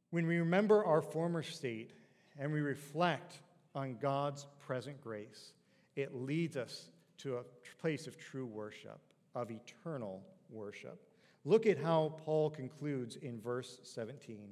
When 0.09 0.27
we 0.27 0.37
remember 0.37 0.83
our 0.83 1.01
former 1.01 1.43
state 1.43 1.91
and 2.37 2.51
we 2.51 2.61
reflect 2.61 3.39
on 3.75 3.97
God's 4.01 4.45
present 4.59 5.01
grace, 5.01 5.53
it 5.95 6.15
leads 6.15 6.57
us 6.57 6.89
to 7.19 7.37
a 7.37 7.43
place 7.79 8.07
of 8.07 8.17
true 8.17 8.45
worship, 8.45 8.99
of 9.35 9.51
eternal 9.51 10.21
worship. 10.49 10.99
Look 11.45 11.65
at 11.65 11.77
how 11.77 12.15
Paul 12.23 12.49
concludes 12.49 13.15
in 13.15 13.39
verse 13.39 13.79
17. 13.83 14.49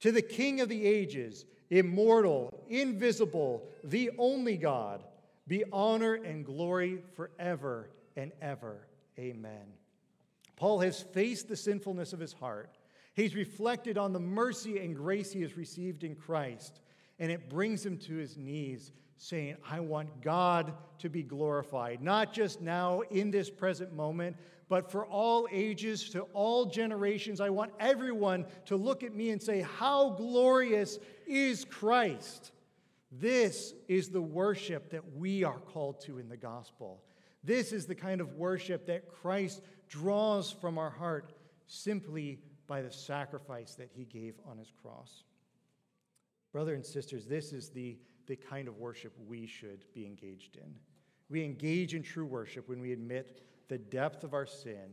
To 0.00 0.12
the 0.12 0.22
King 0.22 0.60
of 0.60 0.68
the 0.68 0.84
ages, 0.84 1.46
immortal, 1.70 2.64
invisible, 2.68 3.68
the 3.82 4.10
only 4.18 4.56
God, 4.56 5.04
be 5.48 5.64
honor 5.72 6.14
and 6.14 6.44
glory 6.44 7.02
forever 7.14 7.90
and 8.16 8.32
ever. 8.42 8.86
Amen. 9.18 9.66
Paul 10.56 10.80
has 10.80 11.00
faced 11.00 11.48
the 11.48 11.56
sinfulness 11.56 12.12
of 12.12 12.20
his 12.20 12.32
heart 12.32 12.76
He's 13.16 13.34
reflected 13.34 13.96
on 13.96 14.12
the 14.12 14.20
mercy 14.20 14.78
and 14.78 14.94
grace 14.94 15.32
he 15.32 15.40
has 15.40 15.56
received 15.56 16.04
in 16.04 16.14
Christ, 16.14 16.80
and 17.18 17.30
it 17.30 17.48
brings 17.48 17.84
him 17.84 17.96
to 17.98 18.16
his 18.16 18.36
knees, 18.36 18.92
saying, 19.16 19.56
I 19.68 19.80
want 19.80 20.20
God 20.20 20.74
to 20.98 21.08
be 21.08 21.22
glorified, 21.22 22.02
not 22.02 22.32
just 22.32 22.60
now 22.60 23.00
in 23.10 23.30
this 23.30 23.48
present 23.48 23.94
moment, 23.94 24.36
but 24.68 24.90
for 24.90 25.06
all 25.06 25.46
ages, 25.50 26.10
to 26.10 26.22
all 26.32 26.66
generations. 26.66 27.40
I 27.40 27.50
want 27.50 27.72
everyone 27.78 28.46
to 28.66 28.76
look 28.76 29.02
at 29.02 29.14
me 29.14 29.30
and 29.30 29.40
say, 29.40 29.60
How 29.60 30.10
glorious 30.10 30.98
is 31.26 31.64
Christ! 31.64 32.52
This 33.12 33.72
is 33.88 34.08
the 34.08 34.20
worship 34.20 34.90
that 34.90 35.16
we 35.16 35.44
are 35.44 35.58
called 35.58 36.00
to 36.02 36.18
in 36.18 36.28
the 36.28 36.36
gospel. 36.36 37.02
This 37.44 37.72
is 37.72 37.86
the 37.86 37.94
kind 37.94 38.20
of 38.20 38.34
worship 38.34 38.86
that 38.86 39.08
Christ 39.08 39.62
draws 39.88 40.50
from 40.50 40.78
our 40.78 40.90
heart 40.90 41.32
simply 41.68 42.40
by 42.66 42.82
the 42.82 42.90
sacrifice 42.90 43.76
that 43.76 43.90
he 43.94 44.04
gave 44.04 44.34
on 44.44 44.58
his 44.58 44.72
cross. 44.82 45.22
Brothers 46.56 46.76
and 46.76 46.86
sisters, 46.86 47.26
this 47.26 47.52
is 47.52 47.68
the, 47.68 47.98
the 48.26 48.34
kind 48.34 48.66
of 48.66 48.78
worship 48.78 49.12
we 49.28 49.46
should 49.46 49.84
be 49.92 50.06
engaged 50.06 50.56
in. 50.56 50.74
We 51.28 51.44
engage 51.44 51.92
in 51.94 52.02
true 52.02 52.24
worship 52.24 52.66
when 52.66 52.80
we 52.80 52.94
admit 52.94 53.42
the 53.68 53.76
depth 53.76 54.24
of 54.24 54.32
our 54.32 54.46
sin 54.46 54.88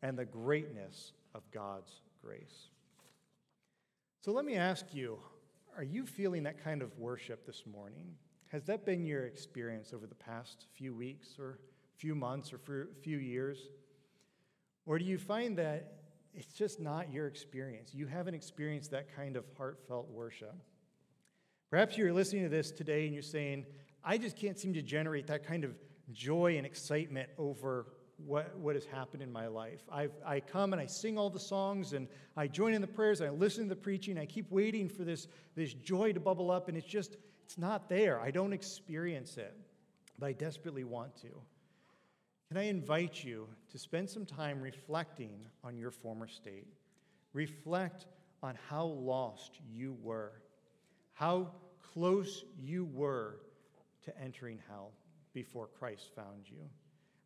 and 0.00 0.18
the 0.18 0.24
greatness 0.24 1.12
of 1.34 1.42
God's 1.50 2.00
grace. 2.22 2.70
So 4.22 4.32
let 4.32 4.46
me 4.46 4.56
ask 4.56 4.94
you 4.94 5.18
are 5.76 5.84
you 5.84 6.06
feeling 6.06 6.42
that 6.44 6.64
kind 6.64 6.80
of 6.80 6.98
worship 6.98 7.44
this 7.44 7.64
morning? 7.70 8.14
Has 8.46 8.64
that 8.64 8.86
been 8.86 9.04
your 9.04 9.26
experience 9.26 9.92
over 9.92 10.06
the 10.06 10.14
past 10.14 10.68
few 10.72 10.94
weeks 10.94 11.36
or 11.38 11.58
few 11.98 12.14
months 12.14 12.50
or 12.50 12.88
few 13.02 13.18
years? 13.18 13.58
Or 14.86 14.98
do 14.98 15.04
you 15.04 15.18
find 15.18 15.58
that 15.58 15.98
it's 16.32 16.54
just 16.54 16.80
not 16.80 17.12
your 17.12 17.26
experience? 17.26 17.90
You 17.92 18.06
haven't 18.06 18.32
experienced 18.32 18.90
that 18.92 19.14
kind 19.14 19.36
of 19.36 19.44
heartfelt 19.58 20.08
worship. 20.08 20.54
Perhaps 21.74 21.98
you're 21.98 22.12
listening 22.12 22.44
to 22.44 22.48
this 22.48 22.70
today 22.70 23.04
and 23.04 23.12
you're 23.12 23.20
saying, 23.20 23.66
I 24.04 24.16
just 24.16 24.36
can't 24.36 24.56
seem 24.56 24.74
to 24.74 24.80
generate 24.80 25.26
that 25.26 25.44
kind 25.44 25.64
of 25.64 25.74
joy 26.12 26.56
and 26.56 26.64
excitement 26.64 27.28
over 27.36 27.86
what, 28.24 28.56
what 28.56 28.76
has 28.76 28.84
happened 28.84 29.24
in 29.24 29.32
my 29.32 29.48
life. 29.48 29.80
i 29.90 30.08
I 30.24 30.38
come 30.38 30.72
and 30.72 30.80
I 30.80 30.86
sing 30.86 31.18
all 31.18 31.30
the 31.30 31.40
songs 31.40 31.92
and 31.92 32.06
I 32.36 32.46
join 32.46 32.74
in 32.74 32.80
the 32.80 32.86
prayers, 32.86 33.20
I 33.20 33.30
listen 33.30 33.64
to 33.64 33.70
the 33.70 33.80
preaching, 33.80 34.18
I 34.18 34.24
keep 34.24 34.52
waiting 34.52 34.88
for 34.88 35.02
this, 35.02 35.26
this 35.56 35.74
joy 35.74 36.12
to 36.12 36.20
bubble 36.20 36.52
up, 36.52 36.68
and 36.68 36.78
it's 36.78 36.86
just, 36.86 37.16
it's 37.44 37.58
not 37.58 37.88
there. 37.88 38.20
I 38.20 38.30
don't 38.30 38.52
experience 38.52 39.36
it, 39.36 39.56
but 40.20 40.26
I 40.26 40.32
desperately 40.32 40.84
want 40.84 41.16
to. 41.22 41.30
Can 42.50 42.56
I 42.56 42.68
invite 42.68 43.24
you 43.24 43.48
to 43.72 43.78
spend 43.78 44.08
some 44.08 44.26
time 44.26 44.60
reflecting 44.60 45.44
on 45.64 45.76
your 45.76 45.90
former 45.90 46.28
state? 46.28 46.68
Reflect 47.32 48.06
on 48.44 48.56
how 48.68 48.84
lost 48.84 49.58
you 49.72 49.96
were, 50.04 50.34
how 51.14 51.50
close 51.94 52.44
you 52.60 52.84
were 52.84 53.36
to 54.04 54.20
entering 54.20 54.58
hell 54.68 54.92
before 55.32 55.68
Christ 55.78 56.10
found 56.14 56.48
you, 56.48 56.68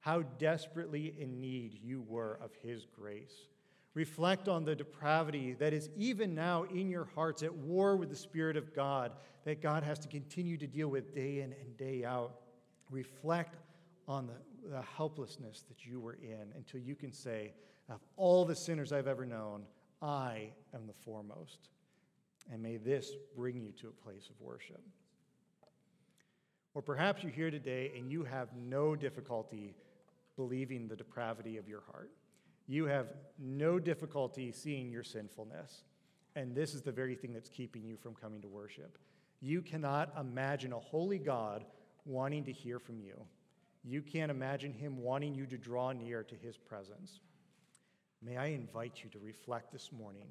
how 0.00 0.22
desperately 0.38 1.14
in 1.18 1.40
need 1.40 1.78
you 1.82 2.04
were 2.06 2.38
of 2.42 2.50
His 2.62 2.86
grace. 2.86 3.48
Reflect 3.94 4.48
on 4.48 4.64
the 4.64 4.76
depravity 4.76 5.54
that 5.54 5.72
is 5.72 5.90
even 5.96 6.34
now 6.34 6.64
in 6.64 6.88
your 6.88 7.08
hearts 7.14 7.42
at 7.42 7.52
war 7.52 7.96
with 7.96 8.10
the 8.10 8.16
Spirit 8.16 8.56
of 8.56 8.74
God, 8.74 9.12
that 9.44 9.60
God 9.60 9.82
has 9.82 9.98
to 10.00 10.08
continue 10.08 10.56
to 10.58 10.66
deal 10.66 10.88
with 10.88 11.14
day 11.14 11.40
in 11.40 11.52
and 11.52 11.76
day 11.76 12.04
out. 12.04 12.40
Reflect 12.90 13.56
on 14.06 14.26
the, 14.26 14.70
the 14.70 14.82
helplessness 14.82 15.64
that 15.68 15.84
you 15.84 15.98
were 15.98 16.18
in 16.22 16.52
until 16.54 16.80
you 16.80 16.94
can 16.94 17.12
say, 17.12 17.52
Of 17.88 18.00
all 18.16 18.44
the 18.44 18.54
sinners 18.54 18.92
I've 18.92 19.08
ever 19.08 19.26
known, 19.26 19.64
I 20.00 20.50
am 20.74 20.86
the 20.86 20.92
foremost. 20.92 21.70
And 22.50 22.62
may 22.62 22.76
this 22.76 23.12
bring 23.36 23.60
you 23.60 23.72
to 23.80 23.88
a 23.88 24.04
place 24.04 24.28
of 24.30 24.40
worship. 24.40 24.80
Or 26.74 26.82
perhaps 26.82 27.22
you're 27.22 27.32
here 27.32 27.50
today 27.50 27.92
and 27.96 28.10
you 28.10 28.24
have 28.24 28.48
no 28.56 28.94
difficulty 28.94 29.74
believing 30.36 30.86
the 30.88 30.96
depravity 30.96 31.56
of 31.56 31.68
your 31.68 31.82
heart. 31.90 32.10
You 32.66 32.84
have 32.86 33.14
no 33.38 33.78
difficulty 33.78 34.52
seeing 34.52 34.90
your 34.90 35.02
sinfulness. 35.02 35.82
And 36.36 36.54
this 36.54 36.74
is 36.74 36.82
the 36.82 36.92
very 36.92 37.16
thing 37.16 37.32
that's 37.32 37.48
keeping 37.48 37.84
you 37.84 37.96
from 37.96 38.14
coming 38.14 38.40
to 38.42 38.48
worship. 38.48 38.98
You 39.40 39.62
cannot 39.62 40.12
imagine 40.18 40.72
a 40.72 40.78
holy 40.78 41.18
God 41.18 41.64
wanting 42.04 42.44
to 42.44 42.52
hear 42.52 42.78
from 42.78 43.00
you. 43.00 43.14
You 43.84 44.02
can't 44.02 44.30
imagine 44.30 44.72
him 44.72 45.02
wanting 45.02 45.34
you 45.34 45.46
to 45.46 45.56
draw 45.56 45.92
near 45.92 46.22
to 46.22 46.34
his 46.34 46.56
presence. 46.56 47.20
May 48.22 48.36
I 48.36 48.46
invite 48.46 49.00
you 49.02 49.10
to 49.10 49.18
reflect 49.18 49.72
this 49.72 49.90
morning 49.92 50.28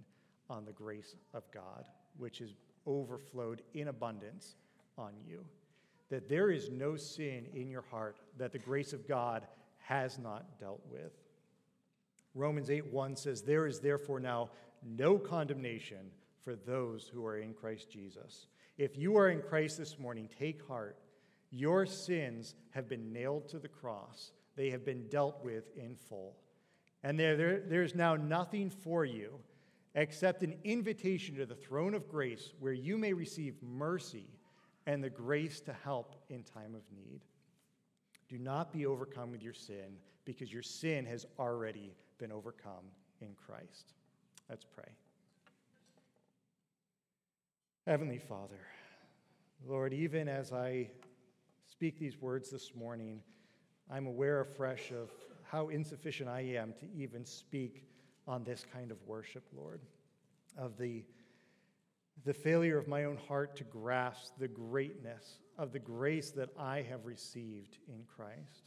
on 0.50 0.66
the 0.66 0.72
grace 0.72 1.16
of 1.34 1.44
God, 1.52 1.86
which 2.18 2.42
is 2.42 2.54
overflowed 2.86 3.62
in 3.74 3.88
abundance 3.88 4.56
on 4.98 5.14
you 5.26 5.46
that 6.10 6.30
there 6.30 6.50
is 6.50 6.70
no 6.70 6.96
sin 6.96 7.48
in 7.54 7.70
your 7.70 7.84
heart 7.90 8.18
that 8.38 8.52
the 8.52 8.60
grace 8.60 8.94
of 8.94 9.08
God 9.08 9.46
has 9.80 10.18
not 10.18 10.60
dealt 10.60 10.82
with. 10.90 11.12
Romans 12.34 12.70
8 12.70 12.94
1 12.94 13.16
says, 13.16 13.42
There 13.42 13.68
is 13.68 13.80
therefore 13.80 14.20
now 14.20 14.50
no 14.84 15.18
condemnation 15.18 16.12
for 16.44 16.56
those 16.56 17.10
who 17.14 17.26
are 17.26 17.38
in 17.38 17.54
Christ 17.54 17.90
Jesus. 17.90 18.48
If 18.78 18.98
you 18.98 19.18
are 19.18 19.30
in 19.30 19.42
Christ 19.42 19.78
this 19.78 19.98
morning, 19.98 20.30
take 20.40 20.66
heart. 20.68 20.98
Your 21.50 21.86
sins 21.86 22.56
have 22.72 22.88
been 22.88 23.12
nailed 23.12 23.48
to 23.50 23.60
the 23.60 23.68
cross, 23.68 24.32
they 24.56 24.70
have 24.70 24.86
been 24.86 25.08
dealt 25.08 25.44
with 25.44 25.76
in 25.76 25.96
full. 25.96 26.36
And 27.04 27.20
there, 27.20 27.38
there, 27.38 27.62
there's 27.66 27.96
now 27.96 28.16
nothing 28.16 28.70
for 28.70 29.06
you 29.06 29.40
except 29.98 30.44
an 30.44 30.56
invitation 30.64 31.36
to 31.36 31.46
the 31.46 31.56
throne 31.56 31.96
of 31.96 32.08
grace 32.08 32.54
where 32.60 32.72
you 32.72 33.00
may 33.00 33.14
receive 33.14 33.56
mercy 33.64 34.28
and 34.86 35.04
the 35.04 35.10
grace 35.10 35.60
to 35.60 35.74
help 35.84 36.16
in 36.30 36.44
time 36.44 36.76
of 36.76 36.84
need. 36.96 37.20
Do 38.30 38.38
not 38.38 38.72
be 38.72 38.86
overcome 38.86 39.32
with 39.32 39.42
your 39.42 39.56
sin 39.56 39.98
because 40.24 40.54
your 40.54 40.62
sin 40.62 41.04
has 41.08 41.26
already 41.40 41.96
been 42.20 42.32
overcome 42.32 42.86
in 43.22 43.30
Christ. 43.34 43.94
Let's 44.50 44.66
pray. 44.66 44.86
Heavenly 47.88 48.20
Father, 48.20 48.60
Lord, 49.68 49.94
even 49.94 50.28
as 50.28 50.54
I 50.54 50.92
speak 51.66 51.98
these 51.98 52.22
words 52.22 52.52
this 52.52 52.76
morning, 52.76 53.20
I'm 53.90 54.06
aware 54.06 54.42
afresh 54.42 54.92
of 54.92 55.10
how 55.44 55.70
insufficient 55.70 56.30
I 56.30 56.42
am 56.42 56.74
to 56.82 56.86
even 56.96 57.26
speak 57.26 57.88
on 58.28 58.44
this 58.44 58.66
kind 58.74 58.92
of 58.92 58.98
worship, 59.06 59.44
Lord, 59.56 59.82
of 60.58 60.78
the 60.78 61.04
the 62.26 62.34
failure 62.34 62.78
of 62.78 62.88
my 62.88 63.04
own 63.04 63.18
heart 63.28 63.56
to 63.58 63.64
grasp 63.64 64.34
the 64.40 64.48
greatness 64.48 65.40
of 65.58 65.72
the 65.72 65.80
grace 65.80 66.32
that 66.32 66.50
I 66.58 66.82
have 66.82 67.06
received 67.06 67.78
in 67.88 68.04
Christ. 68.16 68.64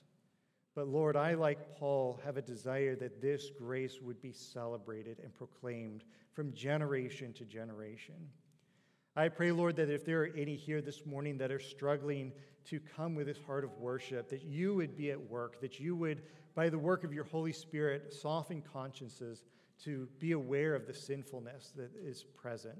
But 0.74 0.88
Lord, 0.88 1.16
I, 1.16 1.34
like 1.34 1.76
Paul, 1.76 2.20
have 2.24 2.36
a 2.36 2.42
desire 2.42 2.94
that 2.96 3.20
this 3.20 3.50
grace 3.58 3.98
would 4.00 4.22
be 4.22 4.32
celebrated 4.32 5.18
and 5.22 5.34
proclaimed 5.34 6.04
from 6.32 6.52
generation 6.52 7.32
to 7.34 7.44
generation. 7.44 8.14
I 9.16 9.28
pray, 9.28 9.50
Lord, 9.50 9.76
that 9.76 9.90
if 9.90 10.04
there 10.04 10.22
are 10.22 10.30
any 10.36 10.54
here 10.54 10.80
this 10.80 11.04
morning 11.04 11.36
that 11.38 11.50
are 11.50 11.58
struggling 11.58 12.32
to 12.66 12.78
come 12.78 13.14
with 13.14 13.26
this 13.26 13.38
heart 13.44 13.64
of 13.64 13.76
worship, 13.78 14.28
that 14.28 14.44
you 14.44 14.74
would 14.76 14.96
be 14.96 15.10
at 15.10 15.20
work, 15.30 15.60
that 15.60 15.80
you 15.80 15.96
would, 15.96 16.22
by 16.54 16.68
the 16.68 16.78
work 16.78 17.02
of 17.02 17.12
your 17.12 17.24
Holy 17.24 17.52
Spirit, 17.52 18.12
soften 18.12 18.62
consciences 18.62 19.42
to 19.82 20.08
be 20.18 20.32
aware 20.32 20.74
of 20.74 20.86
the 20.86 20.94
sinfulness 20.94 21.72
that 21.76 21.90
is 22.00 22.22
present. 22.22 22.78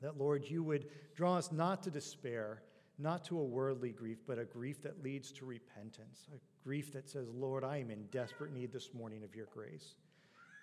That, 0.00 0.16
Lord, 0.16 0.44
you 0.48 0.62
would 0.62 0.86
draw 1.14 1.36
us 1.36 1.52
not 1.52 1.82
to 1.82 1.90
despair, 1.90 2.62
not 2.98 3.24
to 3.26 3.38
a 3.38 3.44
worldly 3.44 3.90
grief, 3.90 4.18
but 4.26 4.38
a 4.38 4.44
grief 4.44 4.80
that 4.82 5.02
leads 5.02 5.32
to 5.32 5.44
repentance, 5.44 6.28
a 6.34 6.38
grief 6.64 6.92
that 6.92 7.10
says, 7.10 7.28
Lord, 7.28 7.64
I 7.64 7.78
am 7.78 7.90
in 7.90 8.06
desperate 8.06 8.52
need 8.52 8.72
this 8.72 8.94
morning 8.94 9.22
of 9.22 9.34
your 9.34 9.48
grace. 9.52 9.96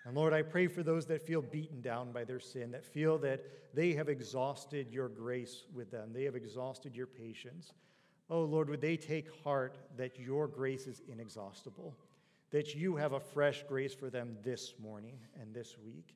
And 0.06 0.14
Lord, 0.14 0.32
I 0.32 0.42
pray 0.42 0.68
for 0.68 0.82
those 0.82 1.04
that 1.06 1.26
feel 1.26 1.42
beaten 1.42 1.80
down 1.80 2.12
by 2.12 2.24
their 2.24 2.38
sin, 2.40 2.70
that 2.70 2.84
feel 2.84 3.18
that 3.18 3.44
they 3.74 3.92
have 3.94 4.08
exhausted 4.08 4.92
your 4.92 5.08
grace 5.08 5.64
with 5.74 5.90
them, 5.90 6.12
they 6.12 6.24
have 6.24 6.36
exhausted 6.36 6.94
your 6.94 7.08
patience. 7.08 7.74
Oh, 8.30 8.42
Lord, 8.42 8.70
would 8.70 8.80
they 8.80 8.96
take 8.96 9.42
heart 9.42 9.78
that 9.96 10.18
your 10.18 10.48
grace 10.48 10.86
is 10.86 11.02
inexhaustible, 11.08 11.96
that 12.50 12.74
you 12.74 12.96
have 12.96 13.12
a 13.12 13.20
fresh 13.20 13.64
grace 13.68 13.94
for 13.94 14.08
them 14.08 14.38
this 14.42 14.74
morning 14.80 15.18
and 15.40 15.52
this 15.52 15.76
week 15.84 16.14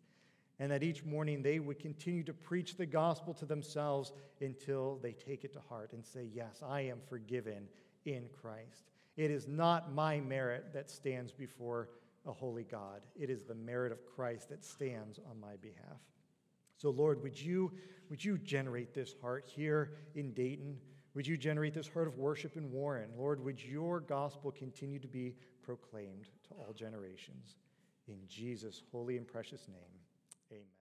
and 0.60 0.70
that 0.70 0.82
each 0.82 1.04
morning 1.04 1.42
they 1.42 1.58
would 1.58 1.78
continue 1.78 2.22
to 2.22 2.34
preach 2.34 2.76
the 2.76 2.86
gospel 2.86 3.32
to 3.32 3.46
themselves 3.46 4.12
until 4.42 4.98
they 5.02 5.12
take 5.12 5.42
it 5.42 5.54
to 5.54 5.60
heart 5.68 5.92
and 5.94 6.04
say, 6.04 6.28
Yes, 6.32 6.62
I 6.64 6.82
am 6.82 6.98
forgiven 7.08 7.66
in 8.04 8.28
Christ. 8.40 8.90
It 9.16 9.30
is 9.30 9.48
not 9.48 9.94
my 9.94 10.20
merit 10.20 10.66
that 10.74 10.90
stands 10.90 11.32
before 11.32 11.88
a 12.26 12.32
holy 12.32 12.64
God, 12.64 13.00
it 13.18 13.30
is 13.30 13.44
the 13.44 13.54
merit 13.54 13.92
of 13.92 14.04
Christ 14.04 14.48
that 14.50 14.64
stands 14.64 15.18
on 15.30 15.40
my 15.40 15.56
behalf. 15.56 16.00
So, 16.76 16.90
Lord, 16.90 17.22
would 17.22 17.40
you, 17.40 17.72
would 18.08 18.24
you 18.24 18.38
generate 18.38 18.94
this 18.94 19.14
heart 19.20 19.44
here 19.46 19.92
in 20.14 20.32
Dayton? 20.32 20.76
Would 21.14 21.26
you 21.26 21.36
generate 21.36 21.74
this 21.74 21.88
heart 21.88 22.06
of 22.06 22.18
worship 22.18 22.56
in 22.56 22.70
Warren? 22.70 23.10
Lord, 23.16 23.44
would 23.44 23.62
your 23.62 24.00
gospel 24.00 24.50
continue 24.50 24.98
to 24.98 25.08
be 25.08 25.34
proclaimed 25.62 26.26
to 26.48 26.54
all 26.54 26.72
generations? 26.72 27.56
In 28.08 28.18
Jesus' 28.26 28.82
holy 28.90 29.16
and 29.16 29.26
precious 29.26 29.68
name. 29.68 30.00
Amen. 30.50 30.79